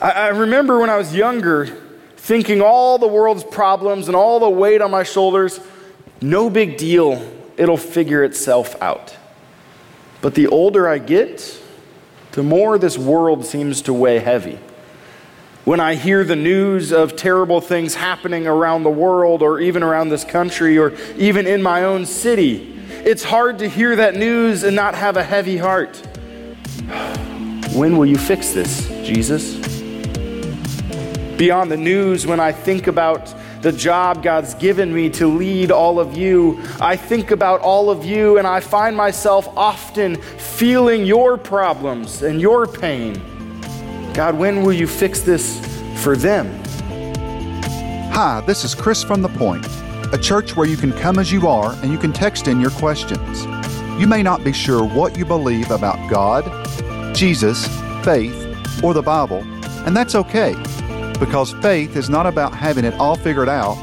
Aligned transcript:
I, 0.00 0.10
I 0.10 0.28
remember 0.28 0.78
when 0.78 0.90
I 0.90 0.96
was 0.96 1.14
younger 1.14 1.66
thinking 2.16 2.60
all 2.60 2.98
the 2.98 3.08
world's 3.08 3.44
problems 3.44 4.08
and 4.08 4.16
all 4.16 4.40
the 4.40 4.50
weight 4.50 4.80
on 4.80 4.90
my 4.90 5.02
shoulders, 5.02 5.58
no 6.20 6.50
big 6.50 6.76
deal, 6.76 7.26
it'll 7.56 7.76
figure 7.76 8.22
itself 8.22 8.80
out. 8.82 9.16
But 10.20 10.34
the 10.34 10.46
older 10.48 10.88
I 10.88 10.98
get, 10.98 11.58
the 12.32 12.42
more 12.42 12.78
this 12.78 12.98
world 12.98 13.44
seems 13.44 13.82
to 13.82 13.92
weigh 13.92 14.18
heavy. 14.18 14.58
When 15.64 15.80
I 15.80 15.94
hear 15.94 16.24
the 16.24 16.36
news 16.36 16.92
of 16.92 17.16
terrible 17.16 17.60
things 17.60 17.94
happening 17.94 18.46
around 18.46 18.82
the 18.82 18.90
world 18.90 19.42
or 19.42 19.60
even 19.60 19.82
around 19.82 20.08
this 20.08 20.24
country 20.24 20.78
or 20.78 20.94
even 21.16 21.46
in 21.46 21.62
my 21.62 21.84
own 21.84 22.06
city, 22.06 22.78
it's 23.04 23.24
hard 23.24 23.58
to 23.58 23.68
hear 23.68 23.96
that 23.96 24.14
news 24.14 24.62
and 24.62 24.76
not 24.76 24.94
have 24.94 25.16
a 25.16 25.24
heavy 25.24 25.56
heart. 25.56 25.96
When 27.70 27.96
will 27.96 28.06
you 28.06 28.18
fix 28.18 28.50
this, 28.50 28.88
Jesus? 29.06 29.69
Beyond 31.40 31.70
the 31.70 31.76
news, 31.78 32.26
when 32.26 32.38
I 32.38 32.52
think 32.52 32.86
about 32.86 33.34
the 33.62 33.72
job 33.72 34.22
God's 34.22 34.52
given 34.52 34.92
me 34.92 35.08
to 35.12 35.26
lead 35.26 35.70
all 35.70 35.98
of 35.98 36.14
you, 36.14 36.62
I 36.78 36.96
think 36.96 37.30
about 37.30 37.62
all 37.62 37.88
of 37.88 38.04
you 38.04 38.36
and 38.36 38.46
I 38.46 38.60
find 38.60 38.94
myself 38.94 39.48
often 39.56 40.16
feeling 40.16 41.06
your 41.06 41.38
problems 41.38 42.22
and 42.22 42.42
your 42.42 42.66
pain. 42.66 43.14
God, 44.12 44.36
when 44.36 44.62
will 44.64 44.74
you 44.74 44.86
fix 44.86 45.22
this 45.22 45.58
for 46.02 46.14
them? 46.14 46.46
Hi, 48.12 48.42
this 48.46 48.62
is 48.62 48.74
Chris 48.74 49.02
from 49.02 49.22
The 49.22 49.30
Point, 49.30 49.64
a 50.12 50.18
church 50.18 50.56
where 50.56 50.68
you 50.68 50.76
can 50.76 50.92
come 50.92 51.18
as 51.18 51.32
you 51.32 51.48
are 51.48 51.72
and 51.80 51.90
you 51.90 51.96
can 51.96 52.12
text 52.12 52.48
in 52.48 52.60
your 52.60 52.72
questions. 52.72 53.46
You 53.98 54.06
may 54.06 54.22
not 54.22 54.44
be 54.44 54.52
sure 54.52 54.84
what 54.84 55.16
you 55.16 55.24
believe 55.24 55.70
about 55.70 56.10
God, 56.10 56.44
Jesus, 57.16 57.66
faith, 58.04 58.84
or 58.84 58.92
the 58.92 59.00
Bible, 59.00 59.38
and 59.86 59.96
that's 59.96 60.14
okay 60.14 60.54
because 61.20 61.52
faith 61.62 61.94
is 61.94 62.10
not 62.10 62.26
about 62.26 62.52
having 62.54 62.84
it 62.84 62.94
all 62.94 63.14
figured 63.14 63.48
out, 63.48 63.76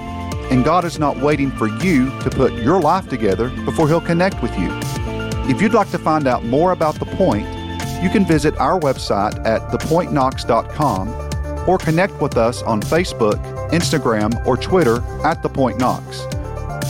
and 0.51 0.65
God 0.65 0.83
is 0.83 0.99
not 0.99 1.17
waiting 1.17 1.51
for 1.51 1.67
you 1.67 2.09
to 2.21 2.29
put 2.29 2.51
your 2.53 2.81
life 2.81 3.07
together 3.07 3.49
before 3.63 3.87
He'll 3.87 4.01
connect 4.01 4.41
with 4.41 4.57
you. 4.57 4.69
If 5.49 5.61
you'd 5.61 5.73
like 5.73 5.91
to 5.91 5.99
find 5.99 6.27
out 6.27 6.43
more 6.43 6.73
about 6.73 6.95
The 6.95 7.05
Point, 7.05 7.47
you 8.03 8.09
can 8.09 8.25
visit 8.25 8.57
our 8.57 8.79
website 8.79 9.39
at 9.45 9.61
thepointknox.com 9.71 11.69
or 11.69 11.77
connect 11.77 12.21
with 12.21 12.37
us 12.37 12.61
on 12.63 12.81
Facebook, 12.81 13.37
Instagram, 13.69 14.45
or 14.45 14.57
Twitter 14.57 15.01
at 15.23 15.41
The 15.43 15.49
Point 15.49 15.79
Knox. 15.79 16.25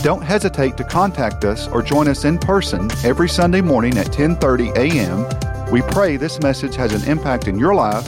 Don't 0.03 0.23
hesitate 0.23 0.77
to 0.77 0.83
contact 0.83 1.43
us 1.43 1.67
or 1.67 1.81
join 1.81 2.07
us 2.07 2.23
in 2.23 2.37
person 2.37 2.89
every 3.03 3.27
Sunday 3.27 3.61
morning 3.61 3.97
at 3.97 4.07
10:30 4.07 4.75
a.m. 4.77 5.71
We 5.71 5.81
pray 5.81 6.17
this 6.17 6.39
message 6.39 6.75
has 6.75 6.93
an 6.93 7.09
impact 7.09 7.47
in 7.47 7.59
your 7.59 7.73
life 7.73 8.07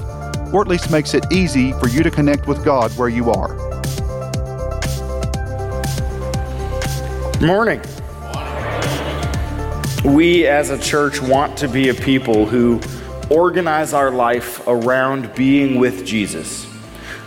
or 0.52 0.62
at 0.62 0.68
least 0.68 0.92
makes 0.92 1.14
it 1.14 1.26
easy 1.32 1.74
for 1.74 1.88
you 1.88 2.04
to 2.04 2.12
connect 2.12 2.48
with 2.48 2.64
God 2.64 2.92
where 2.98 3.10
you 3.10 3.32
are. 3.32 3.56
Morning. 7.42 7.82
We 10.04 10.48
as 10.48 10.70
a 10.70 10.78
church 10.78 11.22
want 11.22 11.58
to 11.60 11.68
be 11.68 11.90
a 11.90 11.94
people 11.94 12.46
who 12.46 12.82
organize 13.30 13.94
our 13.94 14.12
life 14.12 14.66
around 14.68 15.34
being 15.36 15.80
with 15.80 16.06
Jesus, 16.06 16.66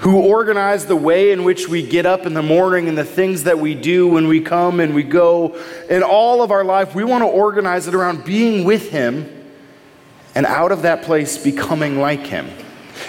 who 0.00 0.20
organize 0.20 0.87
the 0.87 0.97
way 0.97 1.33
in 1.33 1.45
which 1.45 1.69
we 1.69 1.87
get 1.87 2.06
up 2.06 2.27
in 2.27 2.34
the 2.34 2.43
morning 2.43 2.89
and 2.89 2.98
the 2.98 3.05
things 3.05 3.45
that 3.45 3.59
we 3.59 3.75
do 3.75 4.09
when 4.09 4.27
we 4.27 4.41
come 4.41 4.81
and 4.81 4.95
we 4.95 5.03
go. 5.03 5.56
In 5.89 6.03
all 6.03 6.43
of 6.43 6.50
our 6.50 6.65
life, 6.65 6.95
we 6.95 7.05
want 7.05 7.23
to 7.23 7.28
organize 7.28 7.87
it 7.89 7.95
around 7.95 8.25
being 8.25 8.65
with 8.65 8.91
Him 8.91 9.31
and 10.34 10.45
out 10.45 10.73
of 10.73 10.83
that 10.83 11.03
place 11.03 11.39
becoming 11.39 12.00
like 12.00 12.27
Him. 12.27 12.50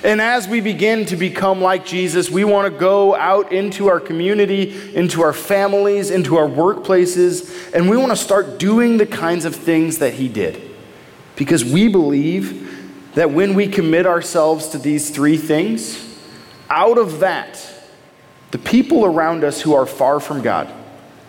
And 0.03 0.21
as 0.21 0.47
we 0.47 0.61
begin 0.61 1.05
to 1.07 1.15
become 1.15 1.61
like 1.61 1.85
Jesus, 1.85 2.29
we 2.29 2.43
want 2.43 2.71
to 2.71 2.79
go 2.79 3.15
out 3.15 3.51
into 3.51 3.87
our 3.87 3.99
community, 3.99 4.95
into 4.95 5.21
our 5.21 5.33
families, 5.33 6.09
into 6.09 6.37
our 6.37 6.47
workplaces, 6.47 7.73
and 7.73 7.89
we 7.89 7.97
want 7.97 8.11
to 8.11 8.15
start 8.15 8.59
doing 8.59 8.97
the 8.97 9.05
kinds 9.05 9.45
of 9.45 9.55
things 9.55 9.99
that 9.99 10.13
He 10.13 10.29
did. 10.29 10.61
Because 11.35 11.65
we 11.65 11.87
believe 11.87 13.13
that 13.15 13.31
when 13.31 13.53
we 13.53 13.67
commit 13.67 14.05
ourselves 14.05 14.69
to 14.69 14.77
these 14.77 15.09
three 15.09 15.37
things, 15.37 16.17
out 16.69 16.97
of 16.97 17.19
that, 17.19 17.65
the 18.51 18.57
people 18.57 19.05
around 19.05 19.43
us 19.43 19.61
who 19.61 19.73
are 19.73 19.85
far 19.85 20.19
from 20.19 20.41
God, 20.41 20.73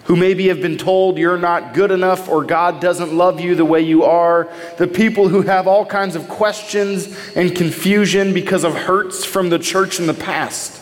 who 0.04 0.16
maybe 0.16 0.48
have 0.48 0.60
been 0.60 0.76
told 0.76 1.16
you're 1.18 1.38
not 1.38 1.72
good 1.72 1.90
enough 1.90 2.28
or 2.28 2.44
God 2.44 2.80
doesn't 2.80 3.12
love 3.12 3.40
you 3.40 3.54
the 3.54 3.64
way 3.64 3.80
you 3.80 4.04
are, 4.04 4.48
the 4.76 4.86
people 4.86 5.28
who 5.28 5.42
have 5.42 5.66
all 5.66 5.86
kinds 5.86 6.14
of 6.14 6.28
questions 6.28 7.18
and 7.34 7.54
confusion 7.56 8.34
because 8.34 8.64
of 8.64 8.74
hurts 8.74 9.24
from 9.24 9.48
the 9.48 9.58
church 9.58 9.98
in 9.98 10.06
the 10.06 10.14
past, 10.14 10.80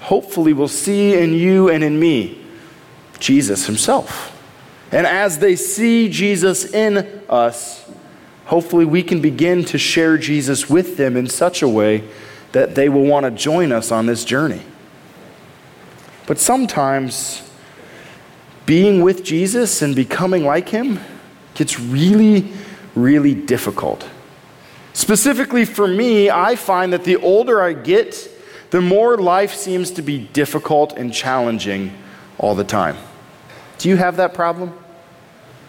hopefully 0.00 0.52
will 0.52 0.68
see 0.68 1.14
in 1.14 1.34
you 1.34 1.68
and 1.68 1.84
in 1.84 2.00
me 2.00 2.44
Jesus 3.20 3.66
Himself. 3.66 4.34
And 4.90 5.06
as 5.06 5.38
they 5.38 5.54
see 5.54 6.08
Jesus 6.08 6.72
in 6.72 6.98
us, 7.28 7.88
hopefully 8.46 8.84
we 8.84 9.02
can 9.02 9.20
begin 9.20 9.64
to 9.66 9.78
share 9.78 10.18
Jesus 10.18 10.68
with 10.68 10.96
them 10.96 11.16
in 11.16 11.28
such 11.28 11.62
a 11.62 11.68
way 11.68 12.02
that 12.52 12.74
they 12.74 12.88
will 12.88 13.04
want 13.04 13.24
to 13.24 13.30
join 13.30 13.70
us 13.70 13.92
on 13.92 14.06
this 14.06 14.24
journey. 14.24 14.62
But 16.26 16.38
sometimes, 16.38 17.47
being 18.68 19.00
with 19.00 19.24
Jesus 19.24 19.80
and 19.80 19.96
becoming 19.96 20.44
like 20.44 20.68
him 20.68 21.00
gets 21.54 21.80
really, 21.80 22.52
really 22.94 23.34
difficult. 23.34 24.06
Specifically 24.92 25.64
for 25.64 25.88
me, 25.88 26.28
I 26.28 26.54
find 26.54 26.92
that 26.92 27.02
the 27.02 27.16
older 27.16 27.62
I 27.62 27.72
get, 27.72 28.30
the 28.68 28.82
more 28.82 29.16
life 29.16 29.54
seems 29.54 29.90
to 29.92 30.02
be 30.02 30.18
difficult 30.18 30.98
and 30.98 31.14
challenging 31.14 31.94
all 32.36 32.54
the 32.54 32.62
time. 32.62 32.98
Do 33.78 33.88
you 33.88 33.96
have 33.96 34.16
that 34.16 34.34
problem? 34.34 34.78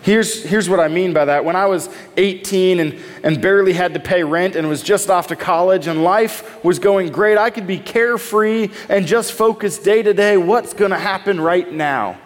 Here's, 0.02 0.44
here's 0.44 0.68
what 0.68 0.81
I 0.81 0.90
mean 0.90 1.14
by 1.14 1.24
that. 1.24 1.46
When 1.46 1.56
I 1.56 1.68
was 1.68 1.88
18 2.18 2.81
and, 2.81 3.00
and 3.24 3.42
barely 3.42 3.72
had 3.72 3.94
to 3.94 4.02
pay 4.02 4.26
rent 4.26 4.58
and 4.58 4.68
was 4.68 4.84
just 4.84 5.10
off 5.10 5.28
to 5.28 5.38
college 5.38 5.88
and 5.88 6.04
life 6.04 6.62
was 6.66 6.80
going 6.80 7.14
great, 7.14 7.38
I 7.38 7.50
could 7.50 7.66
be 7.66 7.80
carefree 7.80 8.72
and 8.90 9.08
just 9.08 9.31
focus 9.31 9.78
day 9.78 10.04
to 10.04 10.14
day 10.14 10.36
what's 10.36 10.74
going 10.74 10.92
to 10.92 11.00
happen 11.00 11.40
right 11.40 11.72
now. 11.72 12.18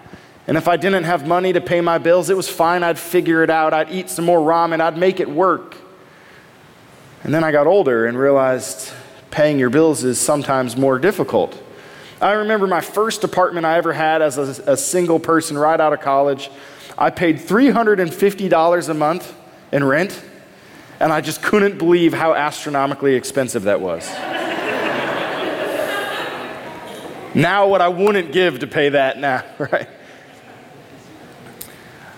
And 0.48 0.58
if 0.58 0.68
I 0.68 0.76
didn't 0.76 1.06
have 1.06 1.26
money 1.26 1.54
to 1.54 1.62
pay 1.62 1.80
my 1.80 1.98
bills, 1.98 2.30
it 2.30 2.36
was 2.36 2.50
fine. 2.50 2.84
I'd 2.84 3.00
figure 3.00 3.44
it 3.44 3.50
out. 3.50 3.74
I'd 3.74 3.92
eat 3.92 4.10
some 4.10 4.26
more 4.26 4.40
ramen. 4.40 4.82
I'd 4.82 4.98
make 4.98 5.20
it 5.20 5.30
work. 5.30 5.78
And 7.24 7.34
then 7.34 7.44
I 7.44 7.52
got 7.54 7.66
older 7.66 8.06
and 8.06 8.18
realized 8.18 8.92
paying 9.32 9.58
your 9.58 9.70
bills 9.70 10.04
is 10.04 10.20
sometimes 10.20 10.76
more 10.76 11.00
difficult. 11.00 11.58
I 12.22 12.34
remember 12.34 12.68
my 12.68 12.82
first 12.82 13.24
apartment 13.24 13.66
I 13.66 13.78
ever 13.78 13.94
had 13.94 14.22
as 14.22 14.38
a, 14.38 14.74
a 14.74 14.78
single 14.78 15.20
person 15.20 15.58
right 15.58 15.80
out 15.80 15.94
of 15.94 16.02
college. 16.02 16.52
I 16.98 17.10
paid 17.10 17.38
$350 17.38 18.90
a 18.90 18.94
month 18.94 19.36
in 19.72 19.84
rent, 19.84 20.24
and 21.00 21.12
I 21.12 21.22
just 21.22 21.42
couldn't 21.42 21.78
believe 21.78 22.14
how 22.14 22.34
astronomically 22.34 23.16
expensive 23.16 23.64
that 23.64 23.82
was. 23.82 24.08
now, 27.34 27.68
what 27.68 27.82
I 27.82 27.88
wouldn't 27.88 28.32
give 28.32 28.60
to 28.60 28.68
pay 28.68 28.90
that 28.90 29.18
now, 29.20 29.44
right? 29.58 29.88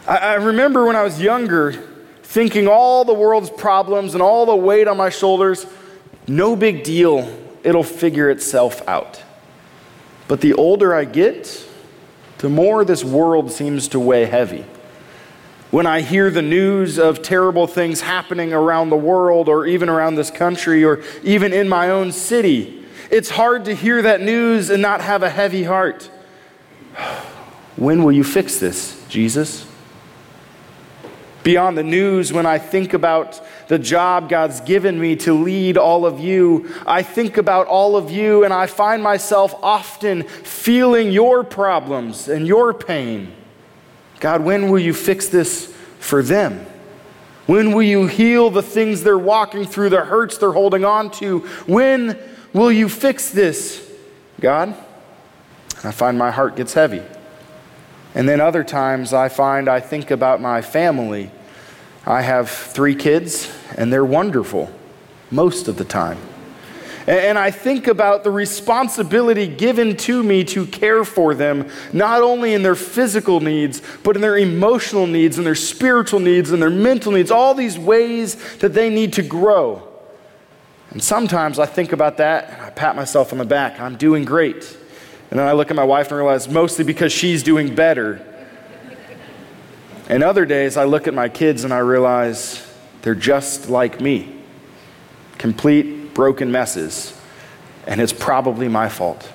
I, 0.08 0.18
I 0.18 0.34
remember 0.36 0.86
when 0.86 0.96
I 0.96 1.04
was 1.04 1.22
younger 1.22 1.72
thinking 2.24 2.68
all 2.68 3.06
the 3.06 3.14
world's 3.14 3.50
problems 3.50 4.14
and 4.14 4.22
all 4.22 4.46
the 4.46 4.56
weight 4.56 4.88
on 4.88 4.98
my 4.98 5.10
shoulders, 5.10 5.66
no 6.28 6.56
big 6.56 6.84
deal, 6.84 7.32
it'll 7.64 7.84
figure 7.84 8.30
itself 8.30 8.86
out. 8.88 9.24
But 10.28 10.42
the 10.42 10.54
older 10.54 10.94
I 10.94 11.06
get, 11.06 11.66
the 12.40 12.50
more 12.50 12.84
this 12.84 13.04
world 13.04 13.52
seems 13.52 13.88
to 13.90 14.00
weigh 14.00 14.26
heavy. 14.26 14.66
When 15.72 15.86
I 15.86 16.02
hear 16.02 16.30
the 16.30 16.42
news 16.42 16.98
of 16.98 17.22
terrible 17.22 17.68
things 17.68 18.02
happening 18.02 18.54
around 18.54 18.90
the 18.90 18.98
world 18.98 19.50
or 19.50 19.66
even 19.66 19.90
around 19.90 20.16
this 20.16 20.32
country 20.32 20.84
or 20.84 21.04
even 21.24 21.54
in 21.54 21.70
my 21.70 21.90
own 21.90 22.12
city, 22.12 22.86
it's 23.12 23.30
hard 23.30 23.66
to 23.66 23.76
hear 23.76 24.02
that 24.02 24.22
news 24.22 24.70
and 24.70 24.82
not 24.82 25.02
have 25.02 25.24
a 25.24 25.30
heavy 25.30 25.64
heart. 25.64 26.10
When 27.78 28.06
will 28.06 28.14
you 28.14 28.24
fix 28.24 28.58
this, 28.58 29.06
Jesus? 29.10 29.68
Beyond 31.46 31.78
the 31.78 31.84
news 31.84 32.34
when 32.34 32.48
I 32.48 32.58
think 32.58 32.94
about 32.94 33.40
the 33.68 33.78
job 33.78 34.30
God's 34.30 34.62
given 34.62 35.00
me 35.00 35.16
to 35.18 35.34
lead 35.34 35.78
all 35.78 36.04
of 36.08 36.20
you. 36.20 36.74
I 36.88 37.04
think 37.04 37.38
about 37.38 37.68
all 37.68 37.96
of 37.96 38.10
you 38.10 38.44
and 38.44 38.52
I 38.52 38.66
find 38.66 39.04
myself 39.04 39.54
often 39.62 40.24
feeling 40.24 41.12
your 41.12 41.44
problems 41.44 42.28
and 42.28 42.48
your 42.48 42.74
pain. 42.74 43.32
God, 44.20 44.42
when 44.42 44.72
will 44.72 44.80
you 44.80 44.92
fix 44.92 45.28
this 45.28 45.72
for 46.00 46.24
them? 46.24 46.66
When 47.46 47.74
will 47.74 47.84
you 47.84 48.08
heal 48.08 48.50
the 48.50 48.64
things 48.64 49.04
they're 49.04 49.16
walking 49.16 49.66
through, 49.66 49.90
the 49.90 50.04
hurts 50.04 50.40
they're 50.40 50.52
holding 50.52 50.84
on 50.84 51.12
to? 51.12 51.42
When 51.68 52.18
will 52.54 52.72
you 52.72 52.90
fix 52.90 53.30
this, 53.30 53.88
God? 54.40 54.76
I 55.84 55.92
find 55.92 56.18
my 56.18 56.32
heart 56.32 56.56
gets 56.56 56.74
heavy. 56.74 57.04
And 58.16 58.28
then 58.28 58.42
other 58.42 58.64
times 58.64 59.14
I 59.14 59.30
find 59.30 59.70
I 59.70 59.82
think 59.82 60.10
about 60.10 60.42
my 60.42 60.64
family. 60.64 61.30
I 62.06 62.22
have 62.22 62.50
three 62.50 62.96
kids, 62.96 63.52
and 63.78 63.92
they're 63.92 64.06
wonderful 64.06 64.72
most 65.32 65.68
of 65.68 65.78
the 65.78 65.86
time. 65.86 66.18
And 67.08 67.38
I 67.38 67.52
think 67.52 67.88
about 67.88 68.24
the 68.24 68.32
responsibility 68.32 69.48
given 69.48 69.96
to 69.98 70.24
me 70.24 70.44
to 70.46 70.66
care 70.66 71.04
for 71.06 71.36
them, 71.36 71.70
not 71.94 72.22
only 72.22 72.54
in 72.54 72.64
their 72.64 72.76
physical 72.76 73.40
needs, 73.40 73.82
but 74.04 74.16
in 74.16 74.22
their 74.22 74.38
emotional 74.38 75.06
needs, 75.06 75.38
and 75.38 75.46
their 75.46 75.56
spiritual 75.56 76.20
needs, 76.20 76.52
and 76.52 76.62
their 76.62 76.72
mental 76.72 77.12
needs, 77.12 77.30
all 77.30 77.54
these 77.54 77.78
ways 77.78 78.58
that 78.58 78.74
they 78.74 78.90
need 78.90 79.14
to 79.14 79.22
grow. 79.22 79.88
And 80.92 81.04
sometimes 81.04 81.60
I 81.60 81.66
think 81.66 81.92
about 81.92 82.18
that 82.18 82.50
and 82.50 82.62
I 82.62 82.70
pat 82.70 82.96
myself 82.96 83.34
on 83.34 83.38
the 83.38 83.46
back. 83.46 83.80
I'm 83.80 83.98
doing 83.98 84.24
great. 84.24 84.78
And 85.30 85.40
then 85.40 85.48
I 85.48 85.52
look 85.52 85.70
at 85.70 85.76
my 85.76 85.84
wife 85.84 86.08
and 86.08 86.18
realize 86.18 86.48
mostly 86.48 86.86
because 86.86 87.12
she's 87.12 87.44
doing 87.44 87.76
better. 87.76 88.26
And 90.08 90.24
other 90.24 90.46
days 90.46 90.78
I 90.78 90.84
look 90.84 91.08
at 91.08 91.14
my 91.14 91.30
kids 91.30 91.64
and 91.64 91.74
I 91.74 91.80
realize 91.80 92.66
they're 93.02 93.16
just 93.16 93.70
like 93.70 94.00
me 94.00 94.36
complete 95.38 96.14
broken 96.14 96.52
messes, 96.52 97.14
and 97.86 98.00
it's 98.00 98.14
probably 98.14 98.68
my 98.68 98.90
fault. 98.90 99.32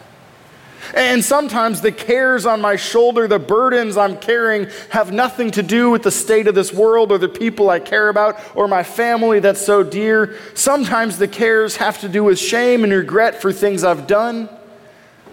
And 0.94 1.22
sometimes 1.22 1.82
the 1.82 1.93
cares 1.93 2.46
on 2.46 2.61
my 2.61 2.75
shoulder, 2.76 3.28
the 3.28 3.38
burdens 3.38 3.96
I'm 3.96 4.17
carrying, 4.17 4.69
have 4.88 5.12
nothing 5.12 5.50
to 5.52 5.62
do 5.62 5.90
with 5.90 6.02
the 6.02 6.11
state 6.11 6.49
of 6.49 6.55
this 6.55 6.73
world 6.73 7.12
or 7.12 7.19
the 7.19 7.28
people 7.28 7.70
I 7.70 7.78
care 7.78 8.08
about 8.08 8.40
or 8.56 8.66
my 8.66 8.82
family 8.82 9.40
that's 9.40 9.64
so 9.64 9.84
dear. 9.84 10.37
Sometimes 10.55 11.19
the 11.19 11.28
cares 11.28 11.76
have 11.76 12.00
to 12.00 12.08
do 12.08 12.25
with 12.25 12.38
shame 12.38 12.82
and 12.82 12.93
regret 12.93 13.40
for 13.40 13.52
things 13.52 13.84
I've 13.84 14.06
done 14.06 14.49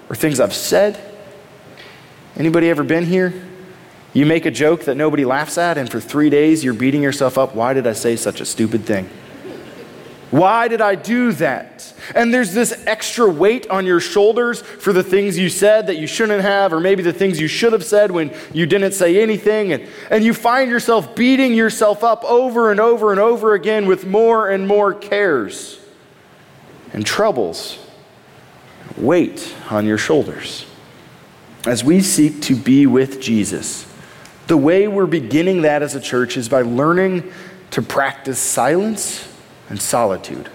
or 0.10 0.16
things 0.16 0.40
I've 0.40 0.54
said. 0.54 1.00
Anybody 2.36 2.70
ever 2.70 2.84
been 2.84 3.06
here? 3.06 3.47
You 4.18 4.26
make 4.26 4.48
a 4.48 4.52
joke 4.52 4.86
that 4.86 4.96
nobody 4.98 5.26
laughs 5.26 5.60
at, 5.60 5.78
and 5.78 5.88
for 5.88 6.00
three 6.00 6.32
days 6.32 6.64
you're 6.64 6.74
beating 6.74 7.04
yourself 7.04 7.38
up. 7.38 7.54
Why 7.54 7.74
did 7.76 7.86
I 7.86 7.94
say 7.94 8.16
such 8.16 8.42
a 8.42 8.46
stupid 8.46 8.84
thing? 8.84 9.08
Why 10.32 10.68
did 10.68 10.82
I 10.82 10.96
do 10.96 11.34
that? 11.34 11.94
And 12.16 12.34
there's 12.34 12.52
this 12.52 12.84
extra 12.88 13.30
weight 13.30 13.70
on 13.70 13.86
your 13.86 14.00
shoulders 14.00 14.60
for 14.60 14.92
the 14.92 15.04
things 15.04 15.38
you 15.38 15.50
said 15.50 15.86
that 15.86 15.98
you 15.98 16.08
shouldn't 16.08 16.42
have, 16.42 16.74
or 16.74 16.80
maybe 16.80 17.04
the 17.04 17.14
things 17.14 17.40
you 17.40 17.48
should 17.48 17.74
have 17.74 17.86
said 17.86 18.10
when 18.10 18.34
you 18.52 18.66
didn't 18.66 18.94
say 18.94 19.22
anything. 19.22 19.72
And, 19.72 19.88
and 20.10 20.24
you 20.24 20.34
find 20.34 20.72
yourself 20.72 21.16
beating 21.16 21.54
yourself 21.54 22.04
up 22.04 22.24
over 22.24 22.72
and 22.72 22.80
over 22.80 23.12
and 23.12 23.20
over 23.20 23.54
again 23.54 23.86
with 23.86 24.08
more 24.08 24.50
and 24.50 24.68
more 24.68 24.96
cares 24.96 25.80
and 26.92 27.06
troubles. 27.06 27.78
Weight 28.98 29.54
on 29.70 29.86
your 29.86 30.00
shoulders. 30.00 30.66
As 31.68 31.84
we 31.84 32.02
seek 32.02 32.42
to 32.42 32.56
be 32.56 32.88
with 32.88 33.22
Jesus, 33.22 33.87
the 34.48 34.58
way 34.58 34.88
we're 34.88 35.06
beginning 35.06 35.62
that 35.64 35.84
as 35.84 35.94
a 35.94 36.00
church 36.00 36.38
is 36.38 36.50
by 36.50 36.62
learning 36.62 37.32
to 37.72 37.82
practice 37.82 38.40
silence 38.40 39.28
and 39.70 39.82
solitude. 39.82 40.50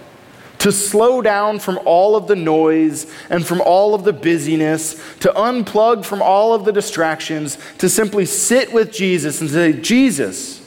To 0.59 0.71
slow 0.71 1.21
down 1.21 1.59
from 1.59 1.79
all 1.85 2.15
of 2.15 2.27
the 2.27 2.35
noise 2.35 3.13
and 3.29 3.45
from 3.45 3.61
all 3.61 3.93
of 3.93 4.03
the 4.03 4.13
busyness, 4.13 4.93
to 5.19 5.29
unplug 5.33 6.05
from 6.05 6.21
all 6.21 6.53
of 6.53 6.65
the 6.65 6.71
distractions, 6.71 7.57
to 7.79 7.89
simply 7.89 8.25
sit 8.25 8.71
with 8.73 8.91
Jesus 8.91 9.41
and 9.41 9.49
say, 9.49 9.73
Jesus, 9.73 10.65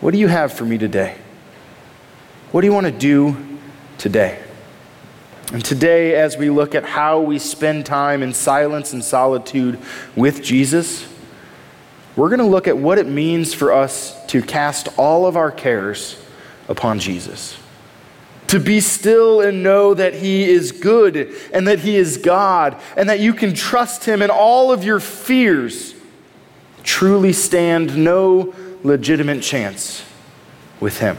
what 0.00 0.10
do 0.10 0.18
you 0.18 0.28
have 0.28 0.52
for 0.52 0.64
me 0.64 0.76
today? 0.76 1.16
What 2.50 2.62
do 2.62 2.66
you 2.66 2.72
want 2.72 2.86
to 2.86 2.92
do 2.92 3.36
today? 3.96 4.42
And 5.52 5.64
today, 5.64 6.14
as 6.14 6.36
we 6.36 6.50
look 6.50 6.74
at 6.74 6.84
how 6.84 7.20
we 7.20 7.38
spend 7.38 7.86
time 7.86 8.22
in 8.22 8.34
silence 8.34 8.92
and 8.92 9.02
solitude 9.02 9.78
with 10.14 10.42
Jesus, 10.42 11.06
we're 12.18 12.30
going 12.30 12.40
to 12.40 12.46
look 12.46 12.66
at 12.66 12.76
what 12.76 12.98
it 12.98 13.06
means 13.06 13.54
for 13.54 13.72
us 13.72 14.12
to 14.26 14.42
cast 14.42 14.88
all 14.98 15.24
of 15.24 15.36
our 15.36 15.52
cares 15.52 16.20
upon 16.68 16.98
Jesus. 16.98 17.56
To 18.48 18.58
be 18.58 18.80
still 18.80 19.40
and 19.40 19.62
know 19.62 19.94
that 19.94 20.14
He 20.14 20.42
is 20.42 20.72
good 20.72 21.32
and 21.52 21.68
that 21.68 21.78
He 21.78 21.94
is 21.94 22.16
God 22.16 22.80
and 22.96 23.08
that 23.08 23.20
you 23.20 23.32
can 23.32 23.54
trust 23.54 24.04
Him 24.04 24.20
in 24.20 24.30
all 24.30 24.72
of 24.72 24.82
your 24.82 24.98
fears 24.98 25.94
truly 26.82 27.32
stand 27.32 27.96
no 27.96 28.52
legitimate 28.82 29.40
chance 29.40 30.04
with 30.80 30.98
Him. 30.98 31.16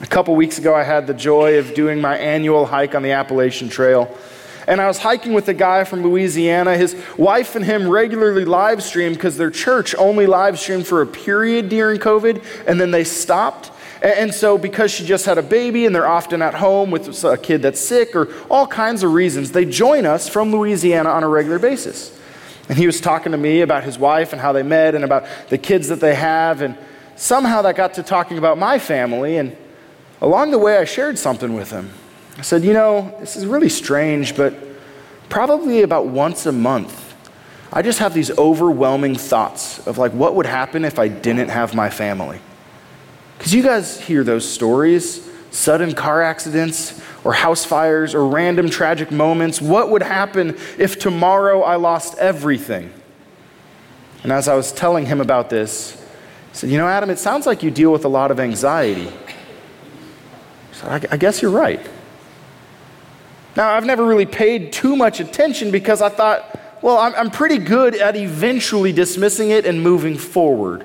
A 0.00 0.06
couple 0.06 0.34
weeks 0.34 0.58
ago, 0.58 0.74
I 0.74 0.82
had 0.82 1.06
the 1.06 1.14
joy 1.14 1.58
of 1.58 1.74
doing 1.74 2.00
my 2.00 2.18
annual 2.18 2.66
hike 2.66 2.96
on 2.96 3.02
the 3.04 3.12
Appalachian 3.12 3.68
Trail. 3.68 4.12
And 4.68 4.82
I 4.82 4.86
was 4.86 4.98
hiking 4.98 5.32
with 5.32 5.48
a 5.48 5.54
guy 5.54 5.84
from 5.84 6.02
Louisiana. 6.02 6.76
His 6.76 6.94
wife 7.16 7.56
and 7.56 7.64
him 7.64 7.88
regularly 7.88 8.44
live 8.44 8.82
stream 8.82 9.14
because 9.14 9.38
their 9.38 9.50
church 9.50 9.94
only 9.94 10.26
live 10.26 10.58
streamed 10.58 10.86
for 10.86 11.00
a 11.00 11.06
period 11.06 11.70
during 11.70 11.98
COVID, 11.98 12.44
and 12.66 12.78
then 12.78 12.90
they 12.90 13.02
stopped. 13.02 13.72
And 14.02 14.32
so, 14.32 14.58
because 14.58 14.90
she 14.90 15.06
just 15.06 15.24
had 15.24 15.38
a 15.38 15.42
baby 15.42 15.86
and 15.86 15.94
they're 15.94 16.06
often 16.06 16.42
at 16.42 16.52
home 16.52 16.90
with 16.90 17.24
a 17.24 17.38
kid 17.38 17.62
that's 17.62 17.80
sick 17.80 18.14
or 18.14 18.28
all 18.50 18.66
kinds 18.66 19.02
of 19.02 19.14
reasons, 19.14 19.52
they 19.52 19.64
join 19.64 20.04
us 20.04 20.28
from 20.28 20.52
Louisiana 20.52 21.08
on 21.08 21.24
a 21.24 21.28
regular 21.28 21.58
basis. 21.58 22.16
And 22.68 22.76
he 22.76 22.84
was 22.84 23.00
talking 23.00 23.32
to 23.32 23.38
me 23.38 23.62
about 23.62 23.84
his 23.84 23.98
wife 23.98 24.34
and 24.34 24.40
how 24.40 24.52
they 24.52 24.62
met 24.62 24.94
and 24.94 25.02
about 25.02 25.24
the 25.48 25.56
kids 25.56 25.88
that 25.88 26.00
they 26.00 26.14
have. 26.14 26.60
And 26.60 26.76
somehow 27.16 27.62
that 27.62 27.74
got 27.74 27.94
to 27.94 28.02
talking 28.02 28.36
about 28.36 28.58
my 28.58 28.78
family. 28.78 29.38
And 29.38 29.56
along 30.20 30.50
the 30.50 30.58
way, 30.58 30.76
I 30.76 30.84
shared 30.84 31.18
something 31.18 31.54
with 31.54 31.70
him. 31.70 31.90
I 32.38 32.42
said, 32.42 32.64
You 32.64 32.72
know, 32.72 33.14
this 33.20 33.36
is 33.36 33.44
really 33.44 33.68
strange, 33.68 34.36
but 34.36 34.54
probably 35.28 35.82
about 35.82 36.06
once 36.06 36.46
a 36.46 36.52
month, 36.52 37.14
I 37.72 37.82
just 37.82 37.98
have 37.98 38.14
these 38.14 38.30
overwhelming 38.38 39.16
thoughts 39.16 39.86
of 39.86 39.98
like, 39.98 40.12
what 40.12 40.34
would 40.36 40.46
happen 40.46 40.84
if 40.84 40.98
I 40.98 41.08
didn't 41.08 41.50
have 41.50 41.74
my 41.74 41.90
family? 41.90 42.40
Because 43.36 43.54
you 43.54 43.62
guys 43.62 44.00
hear 44.00 44.24
those 44.24 44.48
stories 44.48 45.28
sudden 45.50 45.94
car 45.94 46.22
accidents 46.22 47.00
or 47.24 47.32
house 47.32 47.64
fires 47.64 48.14
or 48.14 48.26
random 48.26 48.68
tragic 48.70 49.10
moments. 49.10 49.60
What 49.60 49.90
would 49.90 50.02
happen 50.02 50.56
if 50.78 50.98
tomorrow 50.98 51.62
I 51.62 51.76
lost 51.76 52.16
everything? 52.18 52.92
And 54.22 54.32
as 54.32 54.48
I 54.48 54.54
was 54.54 54.72
telling 54.72 55.06
him 55.06 55.20
about 55.20 55.50
this, 55.50 55.92
he 56.52 56.56
said, 56.56 56.70
You 56.70 56.78
know, 56.78 56.86
Adam, 56.88 57.10
it 57.10 57.18
sounds 57.18 57.46
like 57.46 57.62
you 57.62 57.70
deal 57.70 57.92
with 57.92 58.04
a 58.04 58.08
lot 58.08 58.30
of 58.30 58.40
anxiety. 58.40 59.10
So 60.72 60.86
I, 60.88 61.00
I 61.10 61.16
guess 61.16 61.42
you're 61.42 61.50
right. 61.50 61.86
Now, 63.58 63.70
I've 63.74 63.84
never 63.84 64.04
really 64.04 64.24
paid 64.24 64.72
too 64.72 64.94
much 64.94 65.18
attention 65.18 65.72
because 65.72 66.00
I 66.00 66.10
thought, 66.10 66.56
well, 66.80 66.96
I'm, 66.96 67.12
I'm 67.16 67.28
pretty 67.28 67.58
good 67.58 67.96
at 67.96 68.14
eventually 68.14 68.92
dismissing 68.92 69.50
it 69.50 69.66
and 69.66 69.82
moving 69.82 70.16
forward. 70.16 70.82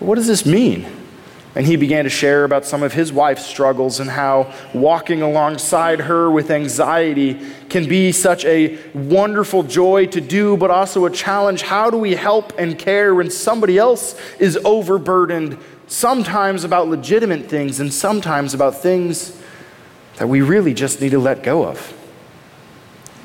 What 0.00 0.16
does 0.16 0.26
this 0.26 0.44
mean? 0.44 0.84
And 1.54 1.64
he 1.64 1.76
began 1.76 2.02
to 2.04 2.10
share 2.10 2.42
about 2.42 2.64
some 2.64 2.82
of 2.82 2.92
his 2.92 3.12
wife's 3.12 3.46
struggles 3.46 4.00
and 4.00 4.10
how 4.10 4.52
walking 4.74 5.22
alongside 5.22 6.00
her 6.00 6.28
with 6.28 6.50
anxiety 6.50 7.40
can 7.68 7.88
be 7.88 8.10
such 8.10 8.44
a 8.44 8.76
wonderful 8.92 9.62
joy 9.62 10.06
to 10.06 10.20
do, 10.20 10.56
but 10.56 10.72
also 10.72 11.04
a 11.04 11.10
challenge. 11.10 11.62
How 11.62 11.88
do 11.88 11.98
we 11.98 12.16
help 12.16 12.52
and 12.58 12.76
care 12.76 13.14
when 13.14 13.30
somebody 13.30 13.78
else 13.78 14.18
is 14.40 14.58
overburdened, 14.64 15.56
sometimes 15.86 16.64
about 16.64 16.88
legitimate 16.88 17.48
things 17.48 17.78
and 17.78 17.94
sometimes 17.94 18.54
about 18.54 18.82
things 18.82 19.38
that 20.22 20.28
we 20.28 20.40
really 20.40 20.72
just 20.72 21.00
need 21.00 21.10
to 21.10 21.18
let 21.18 21.42
go 21.42 21.66
of? 21.66 21.80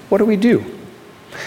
What 0.10 0.18
do 0.18 0.26
we 0.26 0.36
do? 0.36 0.66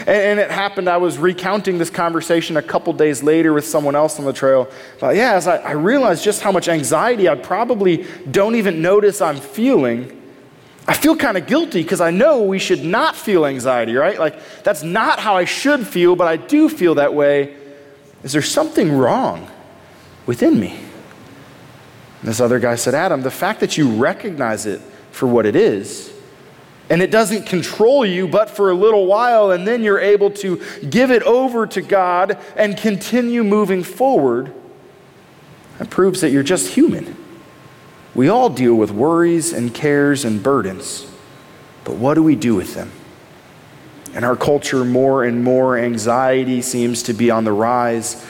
And, 0.06 0.38
it 0.38 0.48
happened, 0.48 0.88
I 0.88 0.98
was 0.98 1.18
recounting 1.18 1.76
this 1.76 1.90
conversation 1.90 2.56
a 2.56 2.62
couple 2.62 2.92
days 2.92 3.24
later 3.24 3.52
with 3.52 3.66
someone 3.66 3.96
else 3.96 4.20
on 4.20 4.24
the 4.24 4.32
trail. 4.32 4.70
But 5.00 5.16
yeah, 5.16 5.32
as 5.32 5.48
I, 5.48 5.56
I 5.56 5.72
realized 5.72 6.22
just 6.22 6.40
how 6.40 6.52
much 6.52 6.68
anxiety 6.68 7.28
I 7.28 7.34
probably 7.34 8.06
don't 8.30 8.54
even 8.54 8.80
notice 8.80 9.20
I'm 9.20 9.38
feeling. 9.38 10.22
I 10.86 10.94
feel 10.94 11.16
kind 11.16 11.36
of 11.36 11.48
guilty 11.48 11.82
because 11.82 12.00
I 12.00 12.12
know 12.12 12.44
we 12.44 12.60
should 12.60 12.84
not 12.84 13.16
feel 13.16 13.44
anxiety, 13.44 13.96
right? 13.96 14.20
Like, 14.20 14.62
that's 14.62 14.84
not 14.84 15.18
how 15.18 15.36
I 15.36 15.46
should 15.46 15.84
feel, 15.84 16.14
but 16.14 16.28
I 16.28 16.36
do 16.36 16.68
feel 16.68 16.94
that 16.94 17.12
way. 17.12 17.56
Is 18.22 18.30
there 18.30 18.40
something 18.40 18.92
wrong 18.92 19.50
within 20.26 20.60
me? 20.60 20.78
And 22.20 22.28
this 22.28 22.40
other 22.40 22.60
guy 22.60 22.76
said, 22.76 22.94
Adam, 22.94 23.22
the 23.22 23.32
fact 23.32 23.58
that 23.58 23.76
you 23.76 23.90
recognize 23.90 24.64
it 24.64 24.80
for 25.10 25.26
what 25.26 25.46
it 25.46 25.56
is 25.56 26.12
and 26.90 27.00
it 27.00 27.12
doesn't 27.12 27.46
control 27.46 28.04
you 28.04 28.26
but 28.26 28.50
for 28.50 28.70
a 28.70 28.74
little 28.74 29.06
while, 29.06 29.52
and 29.52 29.66
then 29.66 29.82
you're 29.82 30.00
able 30.00 30.30
to 30.32 30.60
give 30.90 31.12
it 31.12 31.22
over 31.22 31.66
to 31.68 31.80
God 31.80 32.36
and 32.56 32.76
continue 32.76 33.44
moving 33.44 33.84
forward. 33.84 34.52
That 35.78 35.88
proves 35.88 36.20
that 36.20 36.30
you're 36.30 36.42
just 36.42 36.74
human. 36.74 37.16
We 38.12 38.28
all 38.28 38.50
deal 38.50 38.74
with 38.74 38.90
worries 38.90 39.52
and 39.52 39.72
cares 39.72 40.24
and 40.24 40.42
burdens, 40.42 41.06
but 41.84 41.94
what 41.94 42.14
do 42.14 42.24
we 42.24 42.34
do 42.34 42.56
with 42.56 42.74
them? 42.74 42.90
In 44.12 44.24
our 44.24 44.34
culture, 44.34 44.84
more 44.84 45.22
and 45.22 45.44
more 45.44 45.78
anxiety 45.78 46.60
seems 46.60 47.04
to 47.04 47.12
be 47.12 47.30
on 47.30 47.44
the 47.44 47.52
rise. 47.52 48.26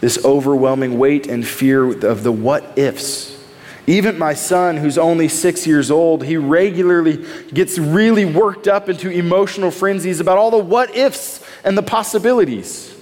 This 0.00 0.24
overwhelming 0.24 0.98
weight 0.98 1.28
and 1.28 1.46
fear 1.46 2.04
of 2.04 2.24
the 2.24 2.32
what 2.32 2.76
ifs 2.76 3.29
even 3.86 4.18
my 4.18 4.34
son, 4.34 4.76
who's 4.76 4.98
only 4.98 5.28
six 5.28 5.66
years 5.66 5.90
old, 5.90 6.24
he 6.24 6.36
regularly 6.36 7.24
gets 7.52 7.78
really 7.78 8.24
worked 8.24 8.68
up 8.68 8.88
into 8.88 9.10
emotional 9.10 9.70
frenzies 9.70 10.20
about 10.20 10.38
all 10.38 10.50
the 10.50 10.58
what 10.58 10.94
ifs 10.94 11.44
and 11.64 11.76
the 11.76 11.82
possibilities. 11.82 12.94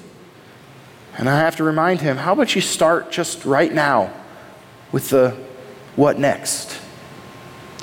And 1.17 1.29
I 1.29 1.39
have 1.39 1.57
to 1.57 1.65
remind 1.65 2.01
him 2.01 2.17
how 2.17 2.33
about 2.33 2.55
you 2.55 2.61
start 2.61 3.11
just 3.11 3.45
right 3.45 3.73
now 3.73 4.13
with 4.93 5.11
the 5.11 5.37
what 5.97 6.19
next? 6.19 6.79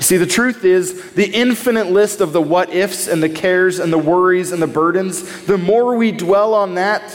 See, 0.00 0.16
the 0.16 0.26
truth 0.26 0.64
is, 0.64 1.12
the 1.12 1.30
infinite 1.30 1.88
list 1.88 2.20
of 2.20 2.32
the 2.32 2.40
what 2.40 2.70
ifs 2.70 3.08
and 3.08 3.22
the 3.22 3.28
cares 3.28 3.78
and 3.78 3.92
the 3.92 3.98
worries 3.98 4.52
and 4.52 4.60
the 4.60 4.66
burdens, 4.66 5.44
the 5.46 5.58
more 5.58 5.96
we 5.96 6.12
dwell 6.12 6.54
on 6.54 6.74
that, 6.74 7.14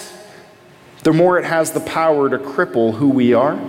the 1.04 1.14
more 1.14 1.40
it 1.40 1.46
has 1.46 1.72
the 1.72 1.80
power 1.80 2.30
to 2.30 2.38
cripple 2.38 2.94
who 2.94 3.10
we 3.10 3.34
are 3.34 3.60